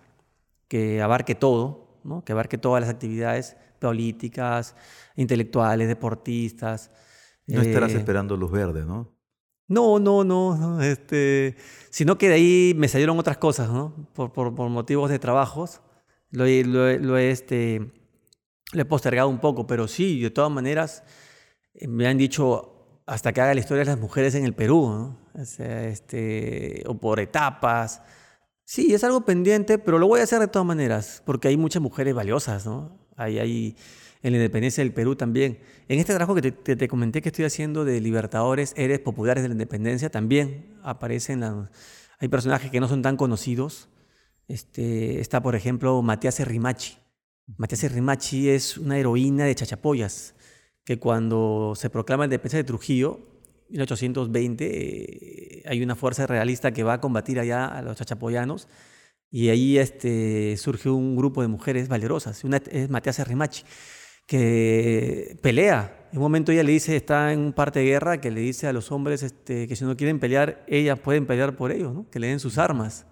[0.68, 2.24] que abarque todo, ¿no?
[2.24, 4.76] que abarque todas las actividades políticas,
[5.16, 6.92] intelectuales, deportistas.
[7.52, 9.10] No estarás eh, esperando luz verde, ¿no?
[9.68, 11.56] No, no, no, este,
[11.90, 14.10] sino que de ahí me salieron otras cosas, ¿no?
[14.14, 15.82] Por, por, por motivos de trabajos.
[16.30, 17.92] Lo, lo, lo, he, este,
[18.74, 21.04] lo he postergado un poco, pero sí, de todas maneras,
[21.74, 24.90] eh, me han dicho hasta que haga la historia de las mujeres en el Perú,
[24.90, 25.42] ¿no?
[25.42, 28.02] O, sea, este, o por etapas.
[28.66, 31.82] Sí, es algo pendiente, pero lo voy a hacer de todas maneras, porque hay muchas
[31.82, 33.00] mujeres valiosas, ¿no?
[33.16, 33.76] Hay, hay
[34.24, 35.60] en la independencia del Perú también.
[35.88, 39.54] En este trabajo que te, comenté que estoy haciendo de Libertadores, Eres Populares de la
[39.54, 43.90] Independencia, también aparecen, hay personajes que no son tan conocidos.
[44.48, 46.98] Este, está, por ejemplo, Matías Rimachi.
[47.58, 50.36] Matías Rimachi es una heroína de Chachapoyas,
[50.84, 53.20] que cuando se proclama la independencia de Trujillo,
[53.70, 58.68] en 1820, eh, hay una fuerza realista que va a combatir allá a los chachapoyanos
[59.30, 62.44] y ahí este, surge un grupo de mujeres valerosas.
[62.44, 63.64] Una es Matías Rimachi
[64.32, 66.08] que pelea.
[66.14, 68.66] En un momento ella le dice, está en un parte de guerra, que le dice
[68.66, 72.10] a los hombres este, que si no quieren pelear, ellas pueden pelear por ellos, ¿no?
[72.10, 73.06] que le den sus armas.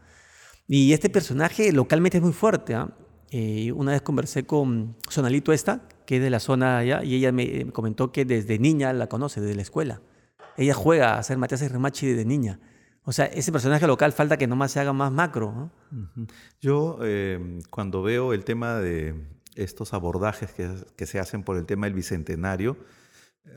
[0.65, 2.73] Y este personaje localmente es muy fuerte.
[2.73, 2.95] ¿ah?
[3.31, 7.33] Eh, una vez conversé con Sonalito esta, que es de la zona allá, y ella
[7.33, 10.01] me, comentó que desde niña la conoce, desde la escuela.
[10.55, 12.61] Ella juega a ser Matías Remachi desde niña.
[13.03, 15.69] O sea, ese personaje local falta que nomás se haga más macro.
[16.61, 19.15] Yo, eh, cuando veo el tema de
[19.55, 22.77] estos abordajes que, se hacen por el tema del bicentenario,
[23.45, 23.51] eh,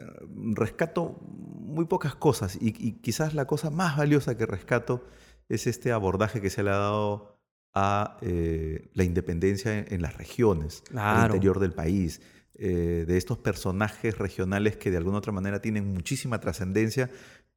[0.55, 5.05] rescato muy pocas cosas y, quizás la cosa más valiosa que rescato
[5.49, 7.39] es este abordaje que se le ha dado
[7.75, 12.21] a eh, la independencia en, las regiones, al interior del país,
[12.55, 17.11] eh, de estos personajes regionales que de alguna otra manera tienen muchísima trascendencia,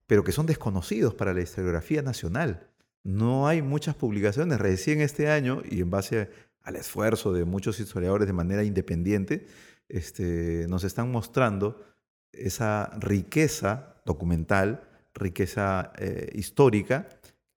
[0.07, 2.69] pero que son desconocidos para la historiografía nacional.
[3.03, 4.59] No hay muchas publicaciones.
[4.59, 6.29] Recién este año, y en base
[6.65, 9.47] al esfuerzo de muchos historiadores de manera independiente,
[9.87, 11.81] este, nos están mostrando
[12.33, 17.07] esa riqueza documental, riqueza eh, histórica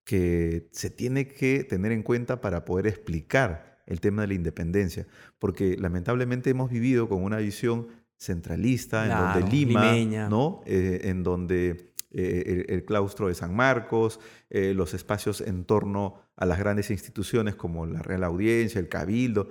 [0.04, 5.06] que se tiene que tener en cuenta para poder explicar el tema de la independencia,
[5.38, 10.60] porque lamentablemente hemos vivido con una visión centralista, en donde Lima, ¿no?
[10.66, 14.18] Eh, en donde eh, el, claustro de San Marcos,
[14.48, 19.50] eh, los espacios en torno a las grandes instituciones como la Real Audiencia, el Cabildo,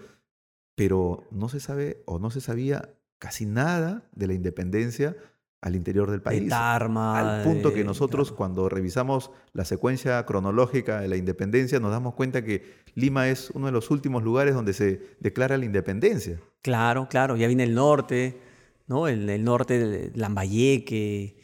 [0.76, 5.16] pero no se sabe o no se sabía casi nada de la independencia
[5.62, 6.52] al interior del país.
[6.52, 12.44] al punto que nosotros cuando revisamos la secuencia cronológica de la independencia nos damos cuenta
[12.44, 16.40] que Lima es uno de los últimos lugares donde se declara la independencia.
[16.62, 18.40] Claro, claro, ya viene el norte,
[18.88, 19.08] ¿no?
[19.08, 21.37] El, el norte de Lambayeque,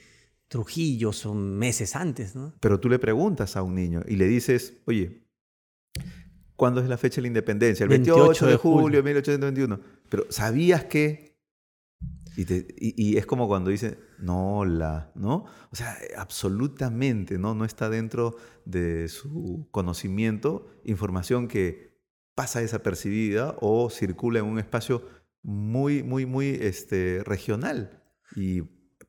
[0.54, 2.54] Trujillo son meses antes, ¿no?
[2.60, 5.26] Pero tú le preguntas a un niño y le dices, oye,
[6.56, 7.86] ¿cuándo es la fecha de la independencia?
[7.86, 9.80] El 28, de, julio de 1821.
[10.10, 11.40] Pero ¿sabías que?
[12.38, 15.46] Y, es como cuando dice, no, la, ¿no?
[15.72, 17.56] O sea, absolutamente, ¿no?
[17.56, 22.00] No está dentro de su conocimiento información que
[22.36, 25.02] pasa desapercibida o circula en un espacio
[25.42, 28.04] muy, muy, muy este, regional.
[28.36, 28.62] Y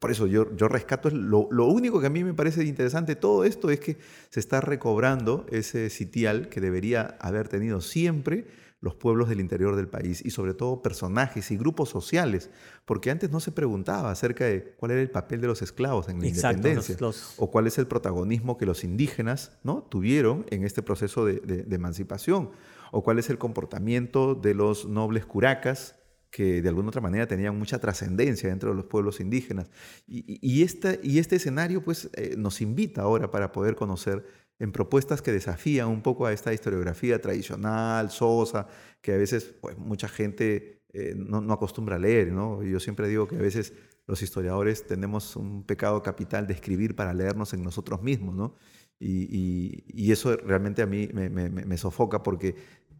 [0.05, 3.17] por eso yo, yo rescato, lo, lo, único que a mí me parece interesante de
[3.17, 3.97] todo esto es que
[4.29, 8.47] se está recobrando ese sitial que debería haber tenido siempre
[8.83, 12.51] los pueblos del interior del país y sobre todo personajes y grupos sociales,
[12.85, 16.21] porque antes no se preguntaba acerca de cuál era el papel de los esclavos en
[16.21, 16.98] la independencia
[17.38, 19.85] o cuál es el protagonismo que los indígenas ¿no?
[19.85, 22.50] tuvieron en este proceso de, de emancipación
[22.92, 25.96] o cuál es el comportamiento de los nobles curacas
[26.35, 29.70] que de alguna otra manera tenían mucha trascendencia dentro de los pueblos indígenas.
[30.04, 34.26] Y, y, y este escenario pues, eh, nos invita ahora para poder conocer
[34.58, 38.66] en propuestas que desafían un poco a esta historiografía tradicional, sosa,
[39.00, 42.32] que a veces pues, mucha gente eh, no, acostumbra a leer.
[42.32, 42.64] ¿no?
[42.64, 43.72] Yo siempre digo que a veces
[44.08, 48.35] los historiadores tenemos un pecado capital de escribir para leernos en nosotros mismos.
[48.35, 48.56] ¿no?
[48.98, 52.56] Y, eso realmente a mí me sofoca porque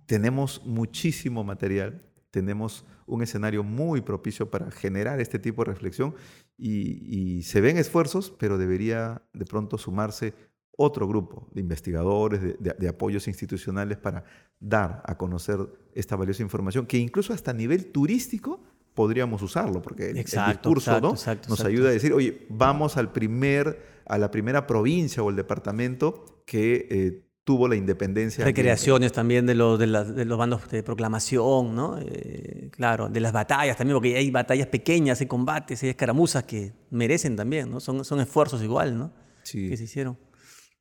[0.07, 6.17] tenemos muchísimo material tenemos un escenario muy propicio para generar este tipo de reflexión
[6.59, 10.35] y, se ven esfuerzos, pero debería de pronto sumarse
[10.77, 14.25] otro grupo de investigadores, de, apoyos institucionales para
[14.59, 15.61] dar a conocer
[15.95, 18.61] esta valiosa información, que incluso hasta a nivel turístico
[18.95, 21.15] podríamos usarlo, porque el, discurso ¿no?
[21.49, 26.43] nos ayuda a decir, oye, vamos al primer, a la primera provincia o el departamento
[26.47, 28.45] que eh, tuvo la independencia.
[28.45, 31.99] Recreaciones también de los, de, los bandos de proclamación, ¿no?
[32.01, 36.73] Eh, claro, de las batallas también, porque hay batallas pequeñas, hay combates, hay escaramuzas que
[36.91, 37.81] merecen también, ¿no?
[37.81, 39.13] Son, son esfuerzos igual, ¿no?
[39.43, 39.69] Sí.
[39.69, 40.19] Que se hicieron.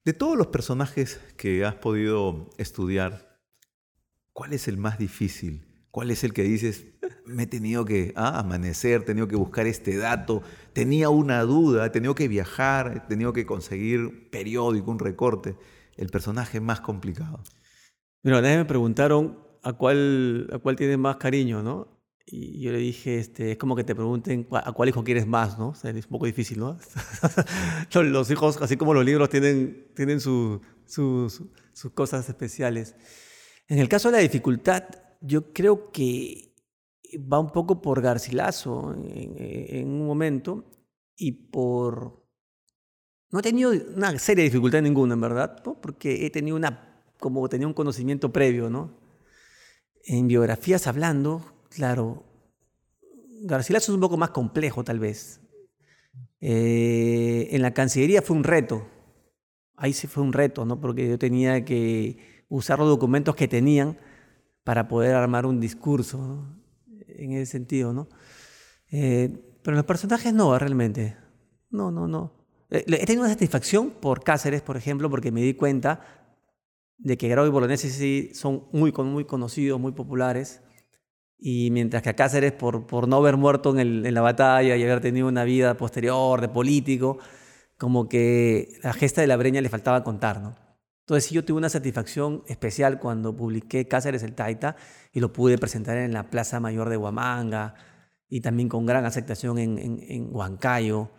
[0.06, 3.40] De todos los personajes que has podido estudiar,
[4.32, 5.68] ¿cuál es el más difícil?
[5.92, 6.88] ¿Cuál es el que dices,
[7.26, 10.42] me he tenido que ah, amanecer, he tenido que buscar este dato,
[10.74, 15.56] tenía una duda, he tenido que viajar, he tenido que conseguir periódico, un recorte?
[15.98, 17.42] El personaje más complicado?
[18.24, 21.94] Mira, nadie me preguntaron a cuál, a cuál tienes más cariño, ¿no?
[22.26, 25.60] Y yo le dije, este, es como que te pregunten a cuál hijo quieres más,
[25.60, 25.70] ¿no?
[25.70, 26.78] O sea, es un poco difícil, ¿no?
[27.94, 30.62] los hijos, así como los libros, tienen, tienen sus
[31.94, 32.96] cosas especiales.
[33.68, 34.86] En el caso de la dificultad,
[35.20, 36.56] yo creo que
[37.32, 40.72] va un poco por Garcilaso en, en un momento
[41.18, 42.23] y por
[43.34, 45.74] no he tenido una seria dificultad ninguna, en verdad, ¿no?
[45.82, 48.92] porque he tenido una, como tenía un conocimiento previo, ¿no?
[50.04, 52.26] En biografías hablando, claro,
[53.42, 55.42] Garcilaso es un poco más complejo, tal vez.
[56.42, 58.86] Eh, en la Cancillería fue un reto.
[59.78, 60.80] Ahí sí fue un reto, ¿no?
[60.80, 63.98] Porque yo tenía que usar los documentos que tenían
[64.64, 66.56] para poder armar un discurso,
[67.08, 68.10] en ese sentido, ¿no?
[68.92, 71.18] Eh, pero los personajes no, realmente.
[71.72, 72.43] No, no, no.
[72.74, 76.02] Eh, he tenido una satisfacción por Cáceres, por ejemplo, porque me di cuenta
[76.98, 80.62] de que Grau y Bolognesi sí son muy, muy conocidos, muy populares.
[81.38, 84.84] Y mientras que a Cáceres, por, por no haber muerto en, en, la batalla y
[84.84, 87.20] haber tenido una vida posterior de político,
[87.78, 90.56] como que la gesta de la breña le faltaba contar, ¿no?
[91.02, 94.78] Entonces sí yo tuve una satisfacción especial cuando publiqué Cáceres el Taita
[95.12, 97.76] y lo pude presentar en la Plaza Mayor de Huamanga
[98.30, 101.12] y también con gran aceptación en, en, en Huancayo.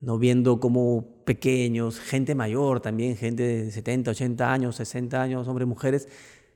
[0.00, 0.18] ¿No?
[0.18, 6.08] viendo como pequeños, gente mayor también, gente de 70, 80 años, 60 años, hombres, mujeres,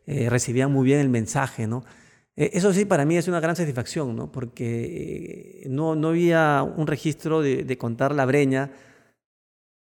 [0.07, 1.67] eh, recibían muy bien el mensaje.
[1.67, 1.85] ¿no?
[2.37, 4.31] Eh, eso sí, para mí es una gran satisfacción, ¿no?
[4.33, 8.71] porque eh, no, no había un registro de, contar la breña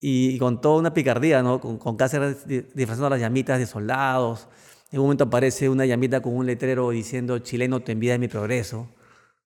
[0.00, 1.60] y, con toda una picardía, ¿no?
[1.60, 4.48] con, con Cáceres disfrazando las llamitas de soldados.
[4.90, 8.88] En un momento aparece una llamita con un letrero diciendo chileno te envía mi progreso.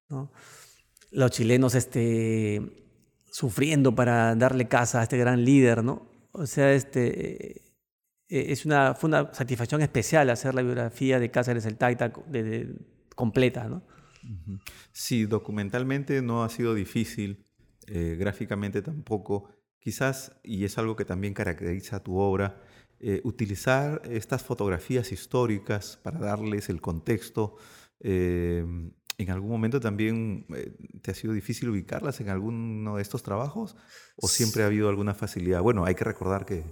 [0.08, 0.30] ¿no?
[1.10, 2.81] Los chilenos este,
[3.32, 6.06] sufriendo para darle casa a este gran líder, ¿no?
[6.32, 7.62] O sea, este,
[8.28, 12.76] eh, es una, fue una satisfacción especial hacer la biografía de Cáceres el Taita de,
[13.16, 13.82] completa, ¿no?
[14.92, 17.46] Sí, documentalmente no ha sido difícil,
[17.86, 19.48] eh, gráficamente tampoco.
[19.78, 22.60] Quizás, y es algo que también caracteriza tu obra,
[23.00, 27.56] eh, utilizar estas fotografías históricas para darles el contexto
[29.22, 33.76] ¿En algún momento también eh, te ha sido difícil ubicarlas en alguno de estos trabajos?
[34.16, 35.62] ¿O siempre ha habido alguna facilidad?
[35.62, 36.64] Bueno, hay que recordar que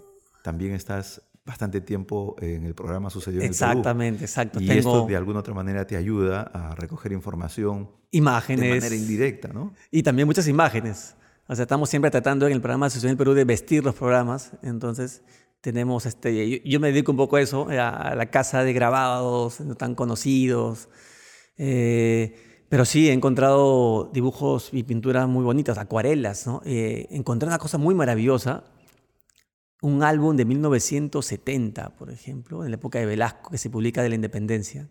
[0.43, 4.61] también estás bastante tiempo en el programa Sucedió en Exactamente, exacto.
[4.61, 7.91] Y esto de alguna otra manera te ayuda a recoger información.
[8.11, 8.63] Imágenes.
[8.63, 9.75] De manera indirecta, ¿no?
[9.91, 11.17] Y también muchas imágenes.
[11.47, 13.95] O sea, estamos siempre tratando en el programa Sucedió en el Perú de vestir los
[13.95, 14.53] programas.
[14.63, 15.23] Entonces,
[15.61, 16.61] tenemos este.
[16.65, 20.89] Yo, me dedico un poco a eso, a la casa de grabados no tan conocidos
[21.63, 26.47] eh, pero sí, he encontrado dibujos y pinturas muy bonitas, acuarelas.
[26.47, 26.63] ¿no?
[26.65, 28.65] Eh, encontré una cosa muy maravillosa,
[29.83, 34.09] un álbum de 1970, por ejemplo, en la época de Velasco, que se publica de
[34.09, 34.89] la Independencia,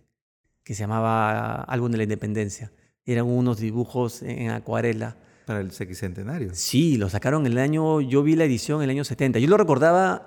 [0.63, 2.71] que se llamaba Álbum de la Independencia.
[3.03, 5.17] Eran unos dibujos en acuarela.
[5.47, 6.51] Para el sexentenario.
[6.53, 9.39] Sí, lo sacaron el año, yo vi la edición en el año 70.
[9.39, 10.25] Yo lo recordaba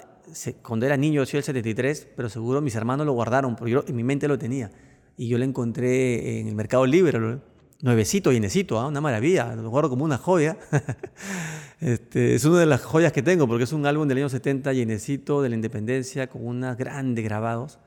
[0.62, 3.84] cuando era niño, yo soy el 73, pero seguro mis hermanos lo guardaron, porque yo
[3.86, 4.72] en mi mente lo tenía
[5.16, 7.18] y yo la encontré en el Mercado Libre,
[7.82, 8.86] nuevecito, llenecito, ¿ah?
[8.86, 10.56] una maravilla, lo guardo como una joya.
[11.80, 14.72] este, es una de las joyas que tengo porque es un álbum del año 70
[14.72, 17.78] llenecito de la independencia con unos grandes grabados.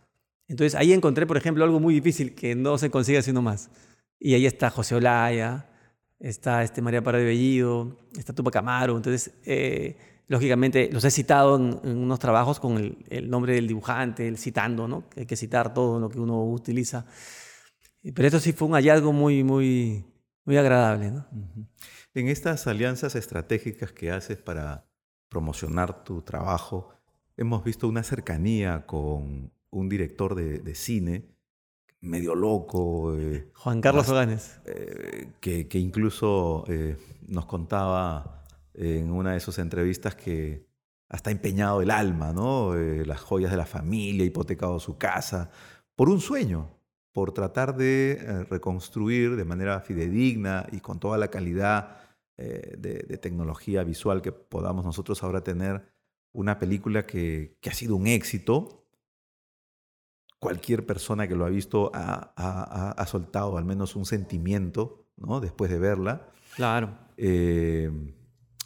[0.48, 3.72] Entonces ahí encontré, por ejemplo, algo muy difícil que no se consigue haciendo más.
[4.20, 5.70] Y ahí está José Olaya,
[6.20, 8.98] está este María Parra de Bellido, está Tupac Amaro.
[8.98, 9.98] Entonces, eh,
[10.28, 12.78] lógicamente los he citado en, unos trabajos con
[13.10, 15.04] el, nombre del dibujante, el citando, ¿no?
[15.16, 17.06] Hay que citar todo lo que uno utiliza.
[18.02, 20.06] Pero esto sí fue un hallazgo muy, muy,
[20.46, 21.26] muy agradable, ¿no?
[22.14, 24.86] En estas alianzas estratégicas que haces para
[25.30, 26.94] promocionar tu trabajo,
[27.36, 31.26] hemos visto una cercanía con un director de, cine
[32.00, 33.18] medio loco.
[33.56, 34.62] Juan Carlos Oganes.
[35.42, 36.64] que, que, incluso
[37.28, 38.45] nos contaba
[38.78, 40.68] en una de sus entrevistas que
[41.10, 42.74] hasta empeñado el alma, ¿no?
[42.76, 45.52] las joyas de la familia, hipotecado su casa,
[45.96, 46.70] por un sueño,
[47.12, 51.98] por tratar de reconstruir de manera fidedigna y con toda la calidad
[52.38, 55.86] de, de, tecnología visual que podamos nosotros ahora tener
[56.36, 58.86] una película que, que ha sido un éxito.
[60.40, 65.40] Cualquier persona que lo ha visto ha, ha, soltado al menos un sentimiento ¿no?
[65.40, 66.30] después de verla.
[66.56, 66.98] Claro.
[67.18, 67.90] Eh,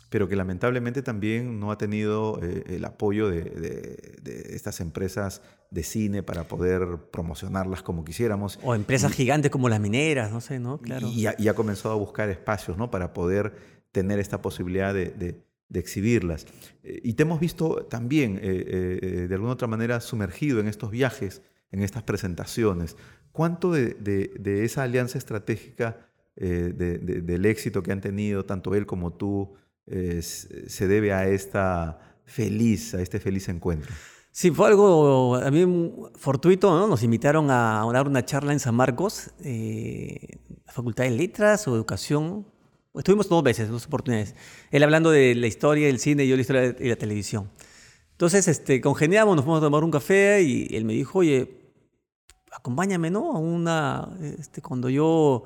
[0.09, 5.41] pero que lamentablemente también no ha tenido eh, el apoyo de, de, estas empresas
[5.71, 6.81] de cine para poder
[7.11, 8.59] promocionarlas como quisiéramos.
[8.63, 10.79] O empresas gigantes como las mineras, no sé, ¿no?
[10.79, 11.07] Claro.
[11.07, 12.89] Y, ha, y ha comenzado a buscar espacios, ¿no?
[12.89, 13.53] Para poder
[13.91, 16.45] tener esta posibilidad de, de exhibirlas.
[16.83, 20.91] Eh, y te hemos visto también, eh, eh, de alguna otra manera, sumergido en estos
[20.91, 21.41] viajes,
[21.71, 22.97] en estas presentaciones.
[23.31, 26.05] ¿Cuánto de, esa alianza estratégica,
[26.35, 29.55] del éxito que han tenido tanto él como tú,
[29.89, 33.91] se debe a esta feliz, a este feliz encuentro?
[34.31, 36.87] Sí, fue algo a mí fortuito, ¿no?
[36.87, 42.45] Nos invitaron a dar una charla en San Marcos, la Facultad de Letras o Educación,
[42.95, 44.35] Estuvimos dos veces, dos oportunidades.
[44.71, 47.49] Él hablando de la historia del cine y yo la historia de la televisión.
[48.11, 51.71] Entonces, este, congeniamos, nos fuimos a tomar un café y él me dijo, oye,
[52.51, 53.31] acompáñame, ¿no?
[53.31, 55.43] A una, este, cuando yo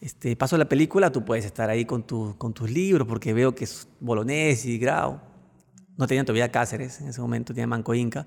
[0.00, 3.54] este, paso la película, tú puedes estar ahí con, tu, con tus libros, porque veo
[3.54, 5.20] que es Bolognesi Grau.
[5.96, 8.26] No tenían todavía Cáceres en ese momento, tenían Manco Inca.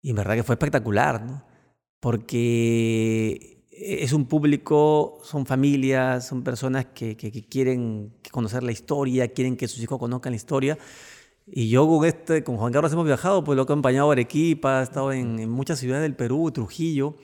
[0.00, 1.44] Y en verdad que fue espectacular, ¿no?
[2.00, 7.16] Porque es un público, son familias, son personas que,
[7.48, 10.78] quieren conocer la historia, quieren que sus hijos conozcan la historia.
[11.46, 14.80] Y yo con, este, con Juan Carlos hemos viajado, pues lo he acompañado a Arequipa,
[14.80, 17.14] he estado en, muchas ciudades del Perú, Trujillo,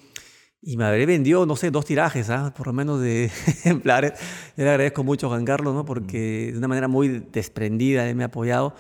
[0.66, 2.54] y me habré vendido, no sé, dos tirajes, ¿ah?
[2.56, 4.14] por lo menos de ejemplares.
[4.56, 5.84] le agradezco mucho a Juan Carlos, ¿no?
[5.84, 8.74] porque de una manera muy desprendida él me ha apoyado.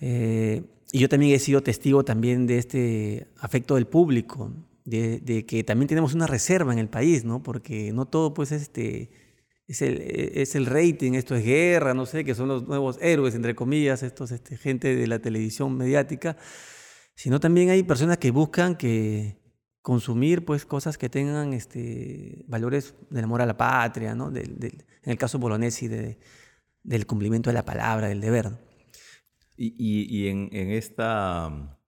[0.00, 4.52] Eh, y yo también he sido testigo también de este afecto del público
[4.86, 7.42] de, que también tenemos una reserva en el país, ¿no?
[7.42, 9.10] Porque no todo, pues, este,
[9.66, 13.34] es, el, es el rating, esto es guerra, no sé, que son los nuevos héroes,
[13.34, 16.36] entre comillas, estos, este, gente de la televisión mediática,
[17.16, 19.36] sino también hay personas que buscan que
[19.86, 24.32] consumir, pues, cosas que tengan este, valores del amor a la patria, ¿no?
[24.34, 26.18] en el caso Bolognesi, de,
[26.82, 28.50] del cumplimiento de la palabra, del deber.
[29.56, 31.78] Y, y, en, en esta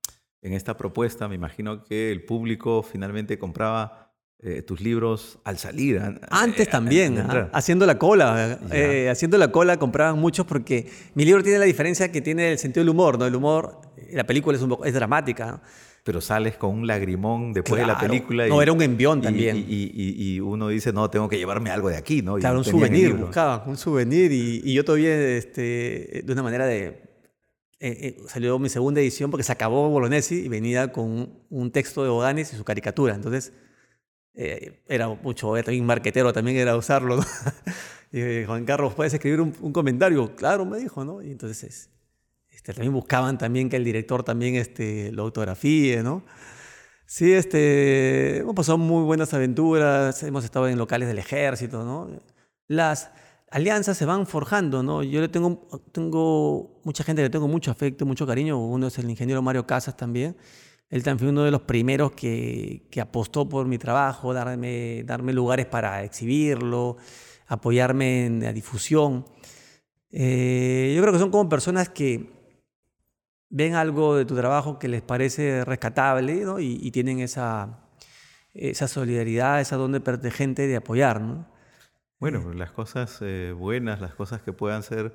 [0.41, 6.01] en esta propuesta, me imagino que el público finalmente compraba eh, tus libros al salir.
[6.29, 7.49] Antes eh, también, ¿ah?
[7.51, 8.59] haciendo la cola.
[8.71, 12.59] Eh, haciendo la cola compraban muchos porque mi libro tiene la diferencia que tiene el
[12.59, 13.25] sentido del humor, ¿no?
[13.25, 13.81] El humor,
[14.13, 15.61] la película es, un es dramática.
[16.03, 18.47] Pero sales con un lagrimón después de la película.
[18.47, 19.65] no, era un envión también.
[19.67, 22.35] Y, uno dice, no, tengo que llevarme algo de aquí, ¿no?
[22.35, 24.31] claro, un souvenir, buscaba, un souvenir.
[24.31, 27.09] Y, yo todavía, este, de una manera de
[27.81, 32.03] eh, eh, salió mi segunda edición porque se acabó Bolognesi y venía con un texto
[32.03, 33.15] de Oganes y su caricatura.
[33.15, 33.53] Entonces,
[34.33, 37.19] eh, era mucho, era también marquetero, también era usarlo.
[38.11, 40.35] y Juan Carlos, ¿puedes escribir un, comentario?
[40.35, 41.21] Claro, me dijo, ¿no?
[41.21, 41.89] Y entonces,
[42.73, 46.23] también buscaban también que el director también este, lo autografíe, ¿no?
[47.05, 52.09] Sí, este, hemos pasado muy buenas aventuras, hemos estado en locales del ejército, ¿no?
[52.67, 53.11] Las,
[53.51, 55.03] alianzas se van forjando, ¿no?
[55.03, 58.57] Yo le tengo, tengo mucha gente le tengo mucho afecto, mucho cariño.
[58.59, 60.35] Uno es el ingeniero Mario Casas también.
[60.89, 65.33] Él también fue uno de los primeros que, que apostó por mi trabajo, darme, darme
[65.33, 66.97] lugares para exhibirlo,
[67.47, 69.25] apoyarme en la difusión.
[70.11, 72.38] Eh, yo creo que son como personas que
[73.49, 76.59] ven algo de tu trabajo que les parece rescatable ¿no?
[76.59, 77.79] y, y, tienen esa,
[78.53, 81.21] esa solidaridad, esa don de gente de apoyar.
[81.21, 81.47] ¿no?
[82.19, 85.13] Bueno, las cosas eh, buenas, las cosas que puedan ser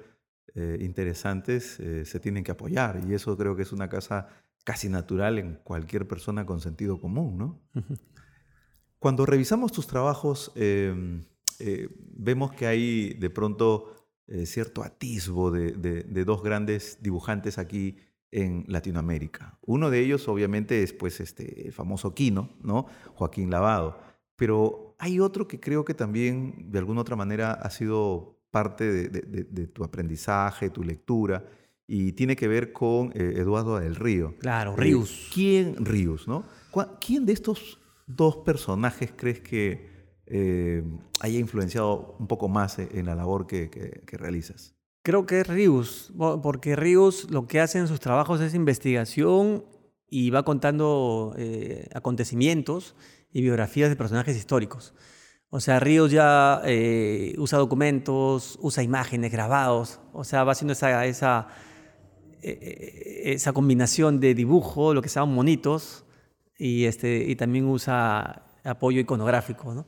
[0.54, 3.00] eh, interesantes, eh, se tienen que apoyar.
[3.06, 4.28] Y eso creo que es una casa
[4.64, 7.60] casi natural en cualquier persona con sentido común, ¿no?
[8.98, 11.26] Cuando revisamos tus trabajos, em,
[12.16, 13.94] vemos que hay de pronto
[14.46, 17.98] cierto atisbo de, de, dos grandes dibujantes aquí
[18.34, 19.58] en Latinoamérica.
[19.62, 22.86] Uno de ellos, obviamente, es pues, este, el famoso Quino, ¿no?
[23.14, 24.00] Joaquín Lavado.
[24.34, 29.66] Pero hay otro que creo que también de alguna otra manera ha sido parte de,
[29.68, 31.44] tu aprendizaje, tu lectura,
[31.86, 34.34] y tiene que ver con eh, Eduardo del Río.
[34.38, 35.30] Claro, eh, Ríos.
[35.32, 36.44] ¿Quién, Ríos, no?
[37.00, 39.90] ¿Quién de estos dos personajes crees que
[40.26, 40.82] eh,
[41.20, 44.74] haya influenciado un poco más en la labor que, que realizas?
[45.04, 49.66] Creo que es Ríos, porque Ríos lo que hace en sus trabajos es investigación
[50.08, 52.96] y va contando eh, acontecimientos
[53.30, 54.94] y biografías de personajes históricos.
[55.50, 61.04] O sea, Ríos ya eh, usa documentos, usa imágenes, grabados, o sea, va haciendo esa,
[61.04, 61.48] esa,
[62.40, 66.06] eh, esa combinación de dibujo, lo que se llaman monitos,
[66.56, 69.74] y, este, y también usa apoyo iconográfico.
[69.74, 69.86] ¿no?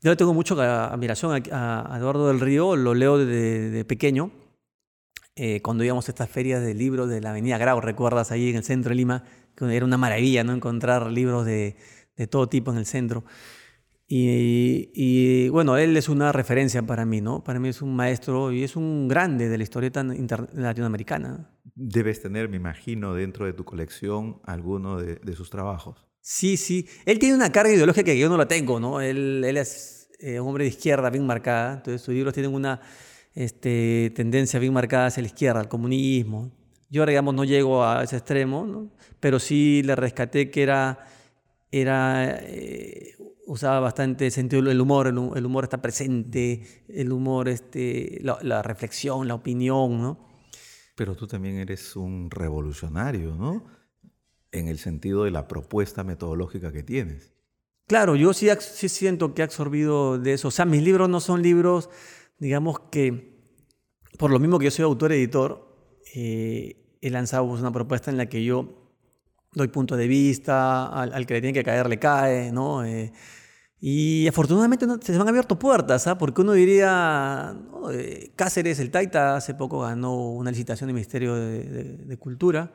[0.00, 4.43] Yo tengo mucho admiración a, Eduardo del Río, lo leo desde pequeño,
[5.36, 8.56] eh, cuando íbamos a estas ferias de libros de la Avenida Grau, recuerdas ahí en
[8.56, 9.24] el centro de Lima,
[9.56, 10.52] que era una maravilla ¿no?
[10.52, 11.76] encontrar libros de,
[12.16, 13.24] de todo tipo en el centro.
[14.06, 17.42] Y, bueno, él es una referencia para mí, ¿no?
[17.42, 21.50] Para mí es un maestro y es un grande de la historieta latinoamericana.
[21.74, 26.06] Debes tener, me imagino, dentro de tu colección alguno de, sus trabajos.
[26.20, 26.86] Sí, sí.
[27.06, 29.00] Él tiene una carga ideológica que yo no la tengo, ¿no?
[29.00, 32.80] Él, él es eh, un hombre de izquierda bien marcada, entonces sus libros tienen una
[33.34, 36.52] este, tendencia bien marcada hacia la izquierda, al comunismo.
[36.90, 38.90] Yo, digamos, no llego a ese extremo, ¿no?
[39.20, 41.06] pero sí le rescaté que era,
[41.72, 43.16] era eh,
[43.46, 49.34] usaba bastante sentido del humor, el, humor está presente, el humor, este, la, reflexión, la
[49.34, 50.28] opinión, ¿no?
[50.94, 53.64] Pero tú también eres un revolucionario, ¿no?
[54.52, 57.32] En el sentido de la propuesta metodológica que tienes.
[57.86, 60.48] Claro, yo sí, sí siento que he absorbido de eso.
[60.48, 61.90] O sea, mis libros no son libros,
[62.44, 63.40] digamos que,
[64.18, 65.66] por lo mismo que yo soy autor-editor,
[66.14, 68.92] eh, he lanzado una propuesta en la que yo
[69.54, 72.84] doy punto de vista, al, que le tiene que caer le cae, ¿no?
[72.84, 73.12] Eh,
[73.80, 76.18] y afortunadamente se han abierto puertas, ¿ah?
[76.18, 77.56] porque uno diría,
[77.90, 82.72] eh, Cáceres, el Taita, hace poco ganó una licitación del Ministerio de, Cultura.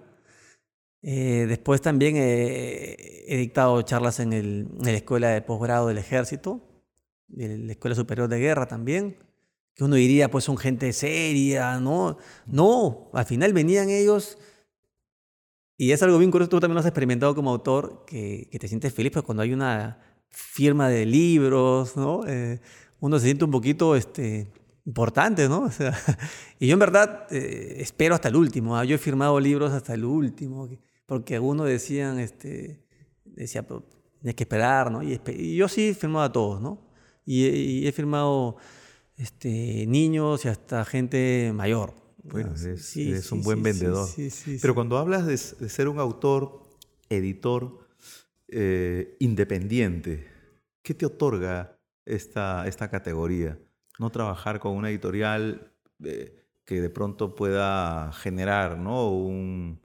[1.02, 6.84] Después también he dictado charlas en, el, en la Escuela de Posgrado del Ejército,
[7.38, 9.29] en la Escuela Superior de Guerra también,
[9.80, 12.18] que uno diría, pues son gente seria, ¿no?
[12.46, 14.38] No, al final venían ellos
[15.78, 18.94] y es algo bien curioso, tú también lo has experimentado como autor, que, te sientes
[18.94, 22.28] feliz pues, cuando hay una firma de libros, ¿no?
[22.28, 22.60] Eh,
[23.00, 24.52] uno se siente un poquito este,
[24.86, 25.70] importante, ¿no?
[26.60, 28.76] Y yo en verdad eh, espero hasta el último.
[28.76, 28.84] ¿ah?
[28.84, 30.68] Yo he firmado libros hasta el último,
[31.06, 32.86] porque algunos decían, este,
[33.24, 35.02] decía, tienes que esperar, ¿no?
[35.02, 36.82] Y, yo sí he firmado a todos, ¿no?
[37.26, 38.58] Y, he firmado
[39.20, 41.94] este, niños y hasta gente mayor.
[42.24, 44.08] Bueno, es, un buen vendedor.
[44.62, 46.64] Pero cuando hablas de, ser un autor,
[47.10, 47.88] editor
[48.48, 50.28] eh, independiente,
[50.82, 53.60] ¿qué te otorga esta, esta categoría?
[54.00, 59.12] No trabajar con una editorial eh, que de pronto pueda generar ¿no?
[59.12, 59.82] un,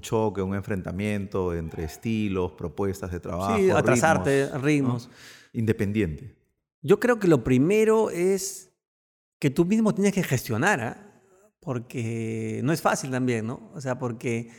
[0.00, 3.56] choque, un enfrentamiento entre estilos, propuestas de trabajo.
[3.56, 4.62] Sí, atrasarte, ritmos.
[4.62, 5.10] ritmos.
[5.52, 6.34] Independiente.
[6.82, 8.73] Yo creo que lo primero es
[9.44, 10.80] que tú mismo tienes que gestionar.
[10.80, 11.14] ¿ah?
[11.64, 13.70] porque no es fácil también, ¿no?
[13.74, 14.50] O sea, porque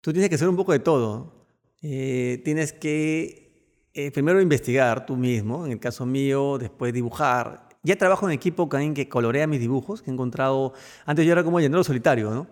[0.00, 1.46] tú tienes que hacer un poco de todo.
[1.80, 7.68] Eh, tienes que eh, primero investigar tú mismo, en el caso mío, después dibujar.
[7.84, 10.72] Ya trabajo en equipo también que colorea mis dibujos, que he encontrado,
[11.06, 12.48] antes yo era como llenero solitario, ¿no?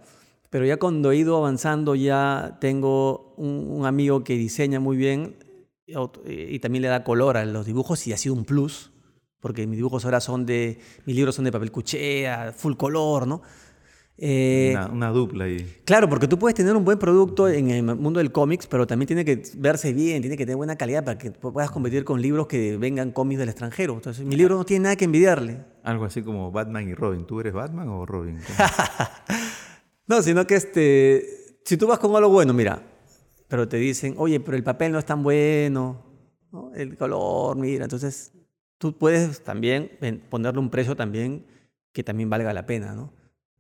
[0.50, 5.36] Pero ya cuando he ido avanzando ya tengo un, amigo que diseña muy bien
[5.88, 8.92] eh, y también le da color a los dibujos y ha sido un plus,
[9.40, 13.42] porque mis dibujos ahora son de, mis libros son de papel cuchea, full color, ¿no?
[14.18, 15.80] Eh, una, dupla ahí.
[15.84, 19.06] Claro, porque tú puedes tener un buen producto en el mundo del cómics, pero también
[19.06, 22.46] tiene que verse bien, tiene que tener buena calidad para que puedas competir con libros
[22.46, 23.92] que vengan cómics del extranjero.
[23.94, 25.60] Entonces, mi libro no tiene nada que envidiarle.
[25.82, 27.26] Algo así como Batman y Robin.
[27.26, 28.38] ¿Tú eres Batman o Robin?
[30.06, 32.82] no, sino que este, si tú vas con algo bueno, mira,
[33.48, 36.06] pero te dicen, oye, pero el papel no es tan bueno,
[36.74, 38.32] el color, mira, entonces
[38.78, 39.90] tú puedes también
[40.28, 41.46] ponerle un precio también
[41.92, 43.12] que también valga la pena, ¿no?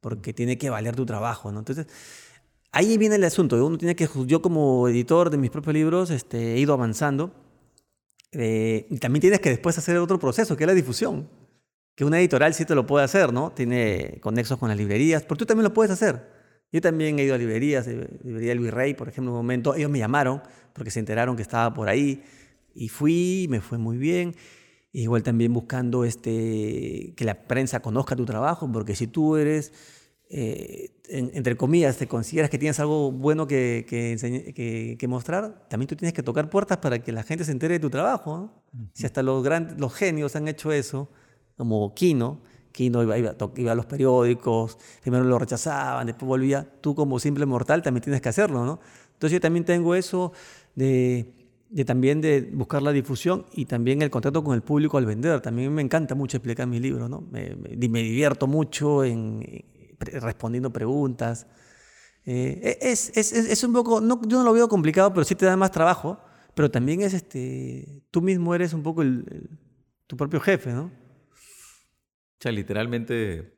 [0.06, 1.58] porque tiene que valer tu trabajo, ¿no?
[1.58, 1.88] Entonces,
[2.70, 3.64] ahí viene el asunto.
[3.66, 7.34] Uno tiene que, yo como editor de mis propios libros, este, he ido avanzando.
[8.30, 11.28] Eh, y también tienes que después hacer otro proceso, que es la difusión.
[11.96, 13.50] Que una editorial sí te lo puede hacer, ¿no?
[13.50, 16.30] Tiene conexos con las librerías, pero tú también lo puedes hacer.
[16.70, 19.74] Yo también he ido a librerías, eh, librería del Virrey, por ejemplo, en un momento,
[19.74, 20.40] ellos me llamaron
[20.72, 22.22] porque se enteraron que estaba por ahí
[22.76, 24.36] y fui, me fue muy bien.
[24.98, 29.74] Igual también buscando este, que la prensa conozca tu trabajo, porque si tú eres
[30.30, 36.14] eh, entre comillas, te consideras que tienes algo bueno que, que, mostrar, también tú tienes
[36.14, 38.50] que tocar puertas para que la gente se entere de tu trabajo.
[38.94, 41.10] Si hasta los, grandes, los genios han hecho eso,
[41.58, 42.40] como Kino,
[42.72, 47.44] Kino iba, iba, iba, a los periódicos, primero lo rechazaban, después volvía, tú como simple
[47.44, 48.80] mortal también tienes que hacerlo, ¿no?
[49.12, 50.32] Entonces yo también tengo eso
[50.74, 51.35] de,
[51.68, 55.40] de también de buscar la difusión y también el contacto con el público al vender.
[55.40, 57.22] También me encanta mucho explicar mis libros, ¿no?
[57.30, 59.64] Me, me, me divierto mucho en
[59.98, 61.46] respondiendo preguntas.
[62.24, 65.34] Eh, e, es, es, es, un poco, no, yo no lo veo complicado, pero sí
[65.34, 66.20] te da más trabajo,
[66.54, 69.48] pero también es este, tú mismo eres un poco el,
[70.06, 70.84] tu propio jefe, ¿no?
[70.84, 73.56] O sea, literalmente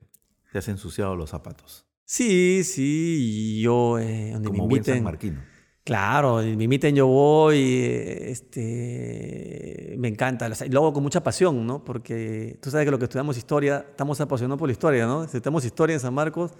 [0.52, 1.86] te has ensuciado los zapatos.
[2.04, 3.98] Sí, sí, yo...
[3.98, 5.40] Eh, donde Como me inviten, buen Marquino.
[5.88, 7.82] Claro, me inviten yo voy,
[8.20, 11.82] este, me encanta, lo hago con mucha pasión, ¿no?
[11.82, 15.24] Porque tú sabes que lo que estudiamos historia, estamos apasionados por la historia, ¿no?
[15.24, 16.52] Estudiamos historia en San Marcos,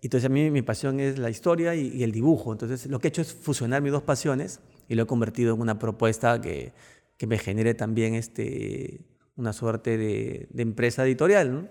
[0.00, 3.10] entonces a mí mi pasión es la historia y, el dibujo, entonces lo que he
[3.10, 6.72] hecho es fusionar mis dos pasiones y lo he convertido en una propuesta que,
[7.18, 9.02] que me genere también este,
[9.36, 11.68] una suerte de, de empresa editorial,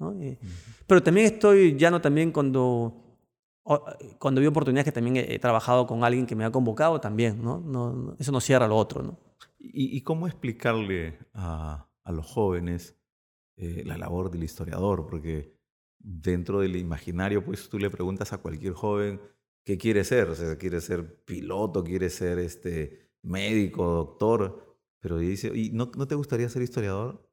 [0.00, 0.16] ¿no?
[0.88, 3.05] Pero también estoy llano también cuando
[4.18, 7.58] cuando vi oportunidades que también he, trabajado con alguien que me ha convocado también, ¿no?
[7.58, 9.18] no eso no cierra lo otro, ¿no?
[9.58, 12.96] ¿Y, cómo explicarle a, a los jóvenes
[13.56, 15.06] eh, la labor del historiador?
[15.06, 15.56] Porque
[15.98, 19.20] dentro del imaginario, pues tú le preguntas a cualquier joven
[19.64, 25.50] qué quiere ser, o sea, quiere ser piloto, quiere ser este médico, doctor, pero dice,
[25.52, 27.28] ¿y no, no te gustaría ser historiador?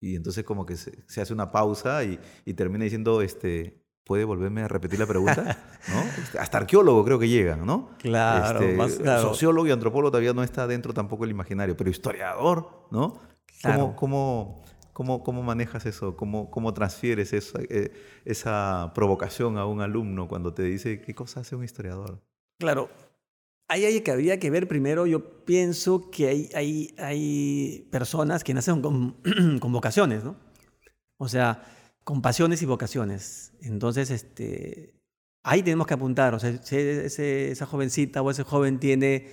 [0.00, 4.24] Y entonces como que se, se hace una pausa y, y termina diciendo, este, ¿Puede
[4.24, 5.58] volverme a repetir la pregunta?
[5.88, 6.40] ¿No?
[6.40, 7.90] Hasta arqueólogo creo que llegan, ¿no?
[7.98, 12.86] Claro, este, más Sociólogo y antropólogo todavía no está dentro tampoco el imaginario, pero historiador,
[12.90, 13.18] ¿no?
[13.62, 13.94] Claro.
[13.96, 16.16] ¿Cómo, cómo, cómo, manejas eso?
[16.16, 17.92] ¿Cómo, cómo transfieres esa, eh,
[18.26, 22.20] esa provocación a un alumno cuando te dice qué cosa hace un historiador?
[22.58, 22.90] Claro.
[23.68, 28.52] Ahí hay que habría que ver primero, yo pienso que hay, hay, hay personas que
[28.52, 29.16] nacen con,
[29.60, 30.36] con vocaciones, ¿no?
[31.16, 31.62] O sea,
[32.04, 33.52] con pasiones y vocaciones.
[33.60, 34.94] Entonces, este,
[35.42, 36.34] ahí tenemos que apuntar.
[36.34, 39.26] O sea, si esa jovencita o ese joven tiene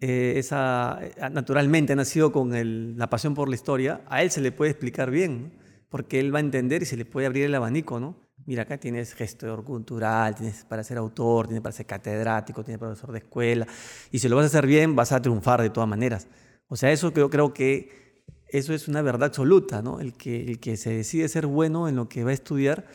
[0.00, 4.40] eh, esa, eh, naturalmente ha nacido con la pasión por la historia, a él se
[4.40, 5.52] le puede explicar bien,
[5.88, 8.16] porque él va a entender y se le puede abrir el abanico, ¿no?
[8.44, 13.10] Mira, acá tienes gestor cultural, tienes para ser autor, tienes para ser catedrático, tienes profesor
[13.10, 13.66] de escuela,
[14.12, 16.28] y si lo vas a hacer bien, vas a triunfar de todas maneras.
[16.68, 18.05] O sea, eso creo, creo que
[18.48, 20.00] eso es una verdad absoluta, ¿no?
[20.00, 22.86] El que, el que se decide ser bueno en lo que va a estudiar,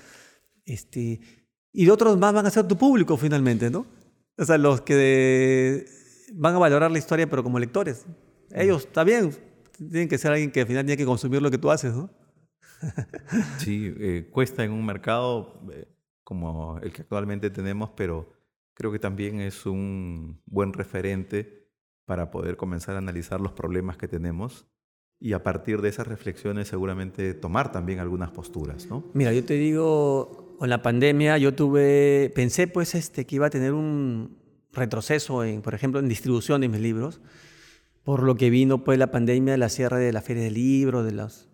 [0.65, 1.19] este,
[1.73, 3.85] y otros más van a ser tu público finalmente, ¿no?
[4.37, 5.85] O sea, los que
[6.33, 8.05] van a valorar la historia, pero como lectores.
[8.51, 9.31] Ellos también
[9.77, 12.09] tienen que ser alguien que al final tiene que consumir lo que tú haces, ¿no?
[13.59, 15.87] Sí, eh, cuesta en un mercado eh,
[16.23, 18.33] como el que actualmente tenemos, pero
[18.73, 21.69] creo que también es un buen referente
[22.05, 24.67] para poder comenzar a analizar los problemas que tenemos
[25.21, 29.03] y a partir de esas reflexiones seguramente tomar también algunas posturas, ¿no?
[29.13, 33.51] Mira, yo te digo, con la pandemia yo tuve, pensé pues este, que iba a
[33.51, 34.35] tener un
[34.73, 37.21] retroceso, en, por ejemplo, en distribución de mis libros,
[38.03, 41.11] por lo que vino pues la pandemia, la cierre de la feria del libro, de
[41.11, 41.47] los...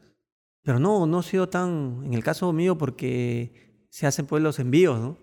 [0.64, 4.60] Pero no, no ha sido tan, en el caso mío, porque se hacen pues los
[4.60, 5.18] envíos, ¿no?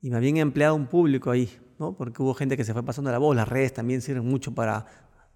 [0.00, 1.96] Y me habían empleado un público ahí, ¿no?
[1.96, 4.86] Porque hubo gente que se fue pasando la voz, las redes también sirven mucho para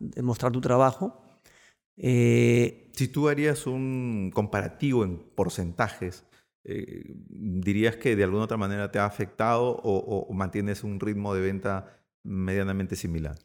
[0.01, 1.28] demostrar tu trabajo.
[1.99, 6.25] Eh, si tú harías un comparativo en porcentajes,
[6.65, 11.41] eh, ¿dirías que de alguna otra manera te ha afectado o, mantienes un ritmo de
[11.41, 13.37] venta medianamente similar?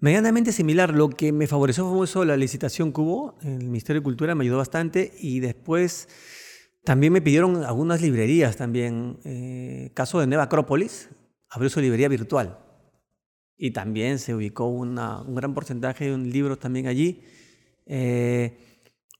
[0.00, 0.94] Medianamente similar.
[0.94, 3.38] Lo que me favoreció fue eso, la licitación que hubo.
[3.42, 6.08] El Ministerio de Cultura me ayudó bastante y después
[6.84, 9.18] también me pidieron algunas librerías también.
[9.24, 11.08] Eh, caso de Nueva Acrópolis,
[11.48, 12.58] abrió su librería virtual.
[13.56, 14.94] Y también se ubicó un
[15.34, 17.22] gran porcentaje de libros también allí.
[17.88, 18.58] Eh,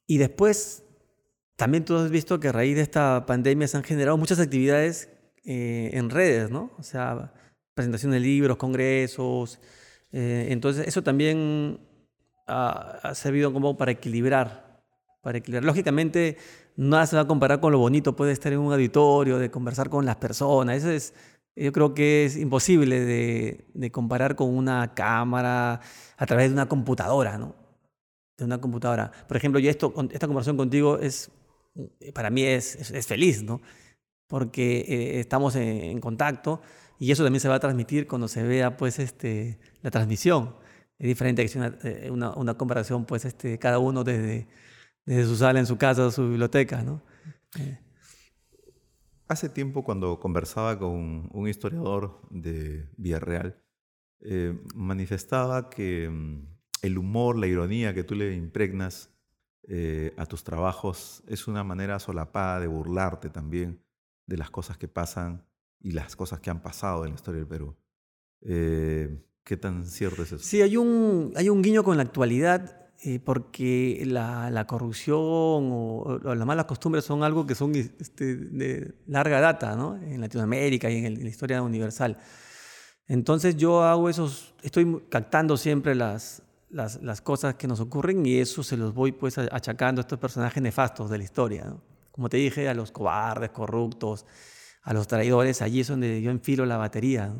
[0.06, 0.84] y después,
[1.56, 5.08] también tú has visto que a raíz de esta pandemia se han generado muchas actividades
[5.44, 6.70] eh, en redes, ¿no?
[6.78, 7.32] O sea,
[7.74, 9.58] presentación de libros, congresos.
[10.12, 11.80] Eh, entonces, eso también
[12.46, 14.82] ha, servido como para equilibrar,
[15.22, 15.64] para equilibrar.
[15.64, 16.36] Lógicamente,
[16.76, 19.90] nada se va a comparar con lo bonito, puede estar en un auditorio, de conversar
[19.90, 20.76] con las personas.
[20.78, 21.14] Eso es,
[21.56, 25.80] yo creo que es imposible de, de comparar con una cámara
[26.16, 27.54] a través de una computadora, ¿no?
[28.38, 29.10] De una computadora.
[29.26, 31.30] Por ejemplo, yo esto, esta conversación contigo es,
[32.14, 33.60] para mí es, es, feliz, ¿no?
[34.28, 36.62] Porque eh, estamos en, contacto
[36.98, 40.54] y eso también se va a transmitir cuando se vea, pues, este, la transmisión.
[40.98, 44.46] Es diferente que una, eh, una, una comparación, pues, este, cada uno desde,
[45.04, 47.02] desde su sala, en su casa, su biblioteca, ¿no?
[47.58, 47.78] Eh.
[49.26, 53.62] Hace tiempo cuando conversaba con un historiador de Villarreal,
[54.74, 59.10] manifestaba que mm, el humor, la ironía que tú le impregnas
[59.70, 63.82] eh, a tus trabajos es una manera solapada de burlarte también
[64.26, 65.44] de las cosas que pasan
[65.80, 67.76] y las cosas que han pasado en la historia del Perú.
[68.42, 70.44] Eh, ¿Qué tan cierto es eso?
[70.44, 76.46] Sí, hay un, hay un guiño con la actualidad eh, porque la, corrupción o, las
[76.46, 79.96] malas costumbres son algo que son este, de larga data ¿no?
[79.96, 82.18] en Latinoamérica y en, en, la historia universal.
[83.06, 88.38] Entonces yo hago esos, estoy captando siempre las, las, las, cosas que nos ocurren y
[88.38, 91.74] eso se los voy pues achacando a estos personajes nefastos de la historia.
[92.10, 94.26] Como te dije, a los cobardes, corruptos,
[94.82, 97.32] a los traidores, allí es donde yo enfilo la batería.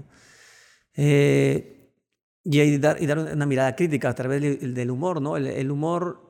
[0.95, 1.79] Eh,
[2.45, 5.21] y, dar, y dar una mirada crítica a través del, humor.
[5.21, 5.37] ¿no?
[5.37, 6.29] El, humor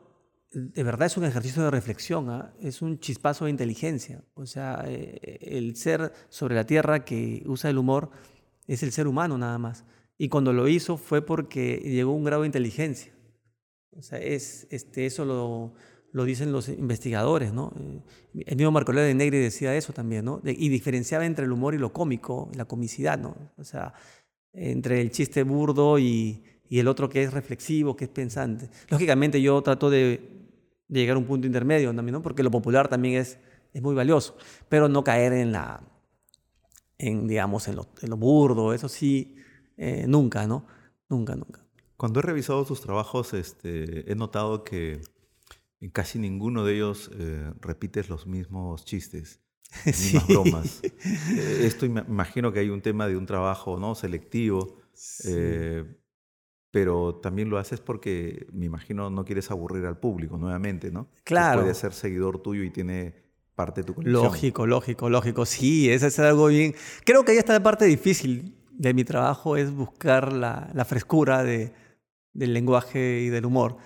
[0.51, 2.53] de verdad es un ejercicio de reflexión, ¿ah?
[2.61, 4.23] es un chispazo de inteligencia.
[4.35, 8.11] O sea, eh, el ser sobre la tierra que usa el humor
[8.67, 9.85] es el ser humano nada más.
[10.19, 13.13] Y cuando lo hizo fue porque llegó a un grado de inteligencia.
[13.97, 15.75] O sea, es, este, eso lo,
[16.13, 17.73] lo dicen los investigadores, ¿no?
[18.35, 20.41] El mismo Marco Aurelio de Negri decía eso también, ¿no?
[20.45, 23.37] y diferenciaba entre el humor y lo cómico, la comicidad, ¿no?
[23.57, 23.95] O sea,
[24.53, 28.69] entre el chiste burdo y, y el otro que es reflexivo, que es pensante.
[28.89, 30.39] Lógicamente yo trato de,
[30.89, 32.23] llegar a un punto intermedio ¿no?
[32.23, 33.39] Porque lo popular también es,
[33.73, 34.37] es muy valioso,
[34.69, 35.83] pero no caer en la,
[36.99, 39.37] en, digamos, en lo, en lo burdo, eso sí,
[39.79, 40.67] eh, nunca, ¿no?
[41.09, 41.65] Nunca, nunca.
[41.97, 45.01] Cuando he revisado tus trabajos, este, he notado que
[45.81, 49.41] en casi ninguno de ellos eh, repites los mismos chistes,
[49.87, 50.81] las mismas bromas.
[50.83, 53.95] Eh, esto imagino que hay un tema de un trabajo ¿no?
[53.95, 54.79] selectivo,
[56.71, 61.09] pero también lo haces porque me imagino no quieres aburrir al público nuevamente, ¿no?
[61.25, 61.61] Claro.
[61.61, 63.15] Que puede ser seguidor tuyo y tiene
[63.55, 64.25] parte de tu colección.
[64.25, 65.47] Lógico, lógico, lógico.
[65.47, 66.75] Sí, eso es algo bien.
[67.05, 71.73] Creo que ahí está la parte difícil de mi trabajo es buscar la, frescura de,
[72.33, 73.77] del lenguaje y del humor.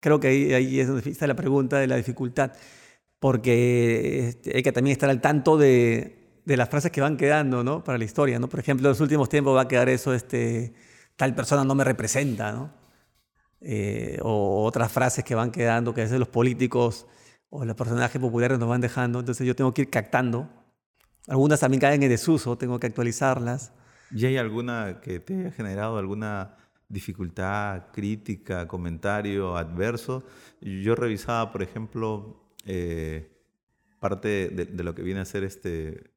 [0.00, 2.52] Creo que ahí, ahí, es donde está la pregunta de la dificultad,
[3.18, 7.64] porque este, hay que también estar al tanto de, de, las frases que van quedando
[7.64, 7.82] ¿no?
[7.82, 8.38] para la historia.
[8.38, 8.48] ¿no?
[8.48, 10.74] Por ejemplo, en los últimos tiempos va a quedar eso, este,
[11.16, 12.86] tal persona no me representa, ¿no?
[13.60, 17.06] Eh, o otras frases que van quedando, que a veces los políticos
[17.48, 20.48] o los personajes populares nos van dejando, entonces yo tengo que ir captando.
[21.26, 23.72] Algunas también caen en desuso, tengo que actualizarlas.
[24.10, 26.56] ¿Y hay alguna que te haya generado alguna
[26.88, 30.24] dificultad, crítica, comentario adverso?
[30.60, 33.30] Yo revisaba, por ejemplo, eh,
[33.98, 36.10] parte de, lo que viene a ser este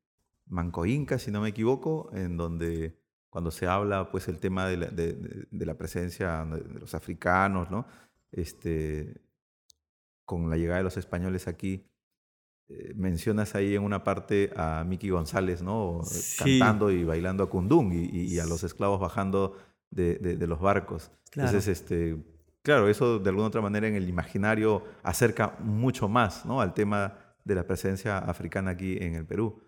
[0.45, 2.97] Manco Inca, si no me equivoco, en donde
[3.29, 7.85] cuando se habla, pues, el tema de la, de la presencia de los africanos, ¿no?
[8.31, 9.21] Este,
[10.25, 11.89] con la llegada de los españoles aquí,
[12.71, 16.01] eh, mencionas ahí en una parte a Miki González, ¿no?
[16.37, 19.57] Cantando y bailando a Kundung y, a los esclavos bajando
[19.89, 21.11] de, los barcos.
[21.33, 22.23] Entonces, este,
[22.61, 26.61] claro, eso de alguna otra manera en el imaginario acerca mucho más, ¿no?
[26.61, 29.59] Al tema de la presencia africana aquí en el Perú.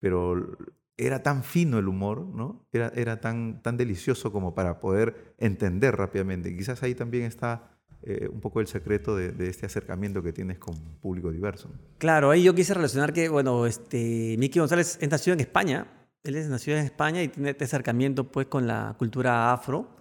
[0.00, 0.58] Pero
[0.96, 2.66] era tan fino el humor, ¿no?
[2.72, 6.56] Era, era tan, tan delicioso como para poder entender rápidamente.
[6.56, 10.74] Quizás ahí también está eh, un poco el secreto de, este acercamiento que tienes con
[11.00, 11.70] público diverso.
[11.98, 15.86] Claro, ahí yo quise relacionar que, bueno, este, Miki González es nacido en España,
[16.22, 19.96] él es nacido en España y tiene este acercamiento pues con la cultura afro.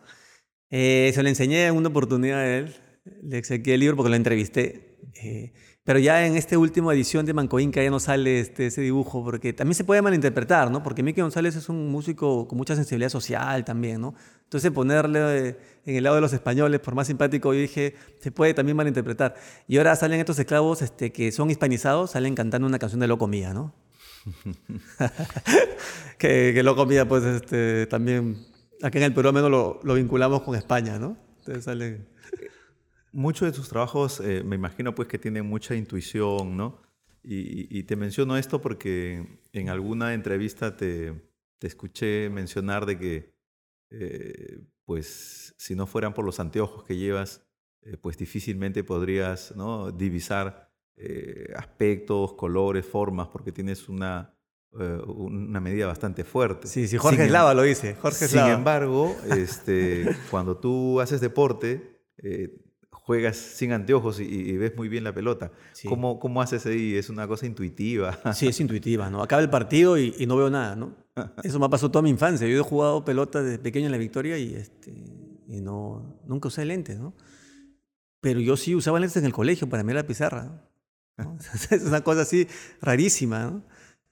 [0.69, 2.75] Eh, se lo enseñé en una oportunidad a él,
[3.23, 4.99] le exequé el libro porque lo entrevisté.
[5.21, 5.53] Eh,
[5.89, 9.23] pero ya en esta última edición de Manco Inca ya no sale este, ese dibujo,
[9.23, 10.83] porque también se puede malinterpretar, ¿no?
[10.83, 14.13] Porque Miki González es un músico con mucha sensibilidad social también, ¿no?
[14.43, 18.53] Entonces ponerle en el lado de los españoles, por más simpático, yo dije, se puede
[18.53, 19.33] también malinterpretar.
[19.67, 23.25] Y ahora salen estos esclavos este, que son hispanizados, salen cantando una canción de Loco
[23.25, 23.73] Mía, ¿no?
[26.19, 28.45] que, que, Loco Mía, pues este, también,
[28.83, 31.17] aquí en el Perú menos lo, lo vinculamos con España, ¿no?
[31.39, 32.18] Entonces salen...
[33.11, 36.81] Muchos de tus trabajos eh, me imagino pues que tienen mucha intuición, ¿no?
[37.21, 41.13] Y, te menciono esto porque en alguna entrevista te,
[41.59, 43.35] te escuché mencionar de que
[43.91, 47.45] eh, pues si no fueran por los anteojos que llevas,
[47.81, 49.91] eh, pues difícilmente podrías ¿no?
[49.91, 50.69] divisar
[51.55, 54.33] aspectos, colores, formas, porque tienes una,
[54.71, 56.67] una medida bastante fuerte.
[56.67, 57.95] Sí, sí, Jorge Eslava lo dice.
[57.95, 62.01] Jorge Sin embargo, este, cuando tú haces deporte,
[63.09, 65.51] juegas sin anteojos y, ves muy bien la pelota.
[65.87, 66.95] ¿Cómo, ¿Cómo, haces ahí?
[66.95, 68.19] ¿Es una cosa intuitiva?
[68.35, 69.23] Sí, es intuitiva, ¿no?
[69.23, 70.93] Acaba el partido y, no veo nada, ¿no?
[71.43, 72.47] Eso me ha pasado toda mi infancia.
[72.47, 74.91] Yo he jugado pelota desde pequeño en la Victoria y, este,
[75.47, 77.15] y no, nunca usé lentes, ¿no?
[78.21, 80.69] Pero yo sí usaba lentes en el colegio para mirar la pizarra.
[81.71, 82.47] es una cosa así
[82.79, 83.63] rarísima, ¿no?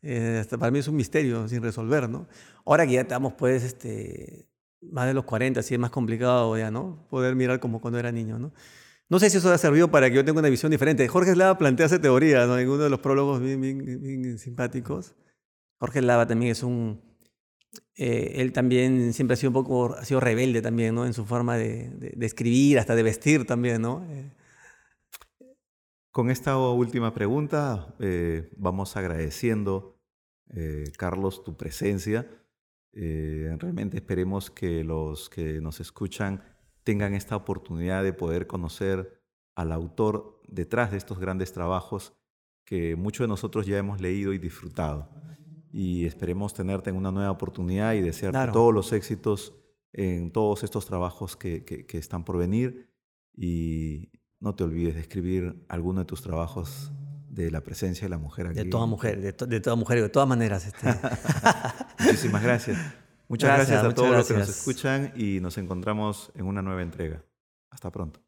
[0.01, 2.27] Eh, hasta para mí es un misterio sin resolver, ¿no?
[2.65, 4.47] Ahora que ya estamos, pues, este,
[4.81, 7.05] más de los 40, así es más complicado ya, ¿no?
[7.11, 8.51] Poder mirar como cuando era niño, ¿no?
[9.09, 11.07] No sé si eso ha servido para que yo tenga una visión diferente.
[11.07, 12.57] Jorge Slava plantea esa teoría, ¿no?
[12.57, 15.15] En uno de los prólogos bien, simpáticos.
[15.79, 17.01] Jorge Slava también es un,
[17.95, 21.05] eh, él también siempre ha sido un poco, ha sido rebelde también, ¿no?
[21.05, 24.05] En su forma de, escribir, hasta de vestir también, ¿no?
[24.09, 24.31] Eh,
[26.11, 29.99] Con esta última pregunta eh, vamos agradeciendo,
[30.97, 32.25] Carlos, tu presencia.
[32.93, 36.41] realmente esperemos que los que nos escuchan
[36.87, 39.21] tengan esta oportunidad de poder conocer
[39.55, 42.13] al autor detrás de estos grandes trabajos
[42.63, 45.09] que muchos de nosotros ya hemos leído y disfrutado
[45.69, 49.53] y esperemos tenerte en una nueva oportunidad y desearte todos los éxitos
[49.91, 52.89] en todos estos trabajos que, que, están por venir
[53.35, 54.09] y
[54.39, 56.93] no te olvides de escribir alguno de tus trabajos
[57.27, 58.59] de la presencia de la mujer aquí.
[58.59, 60.65] De toda mujer, de, de toda mujer, de todas maneras.
[60.65, 60.87] Este.
[61.99, 62.77] Muchísimas gracias.
[63.27, 67.23] Muchas gracias, a todos los que nos escuchan y nos encontramos en una nueva entrega.
[67.69, 68.26] Hasta pronto.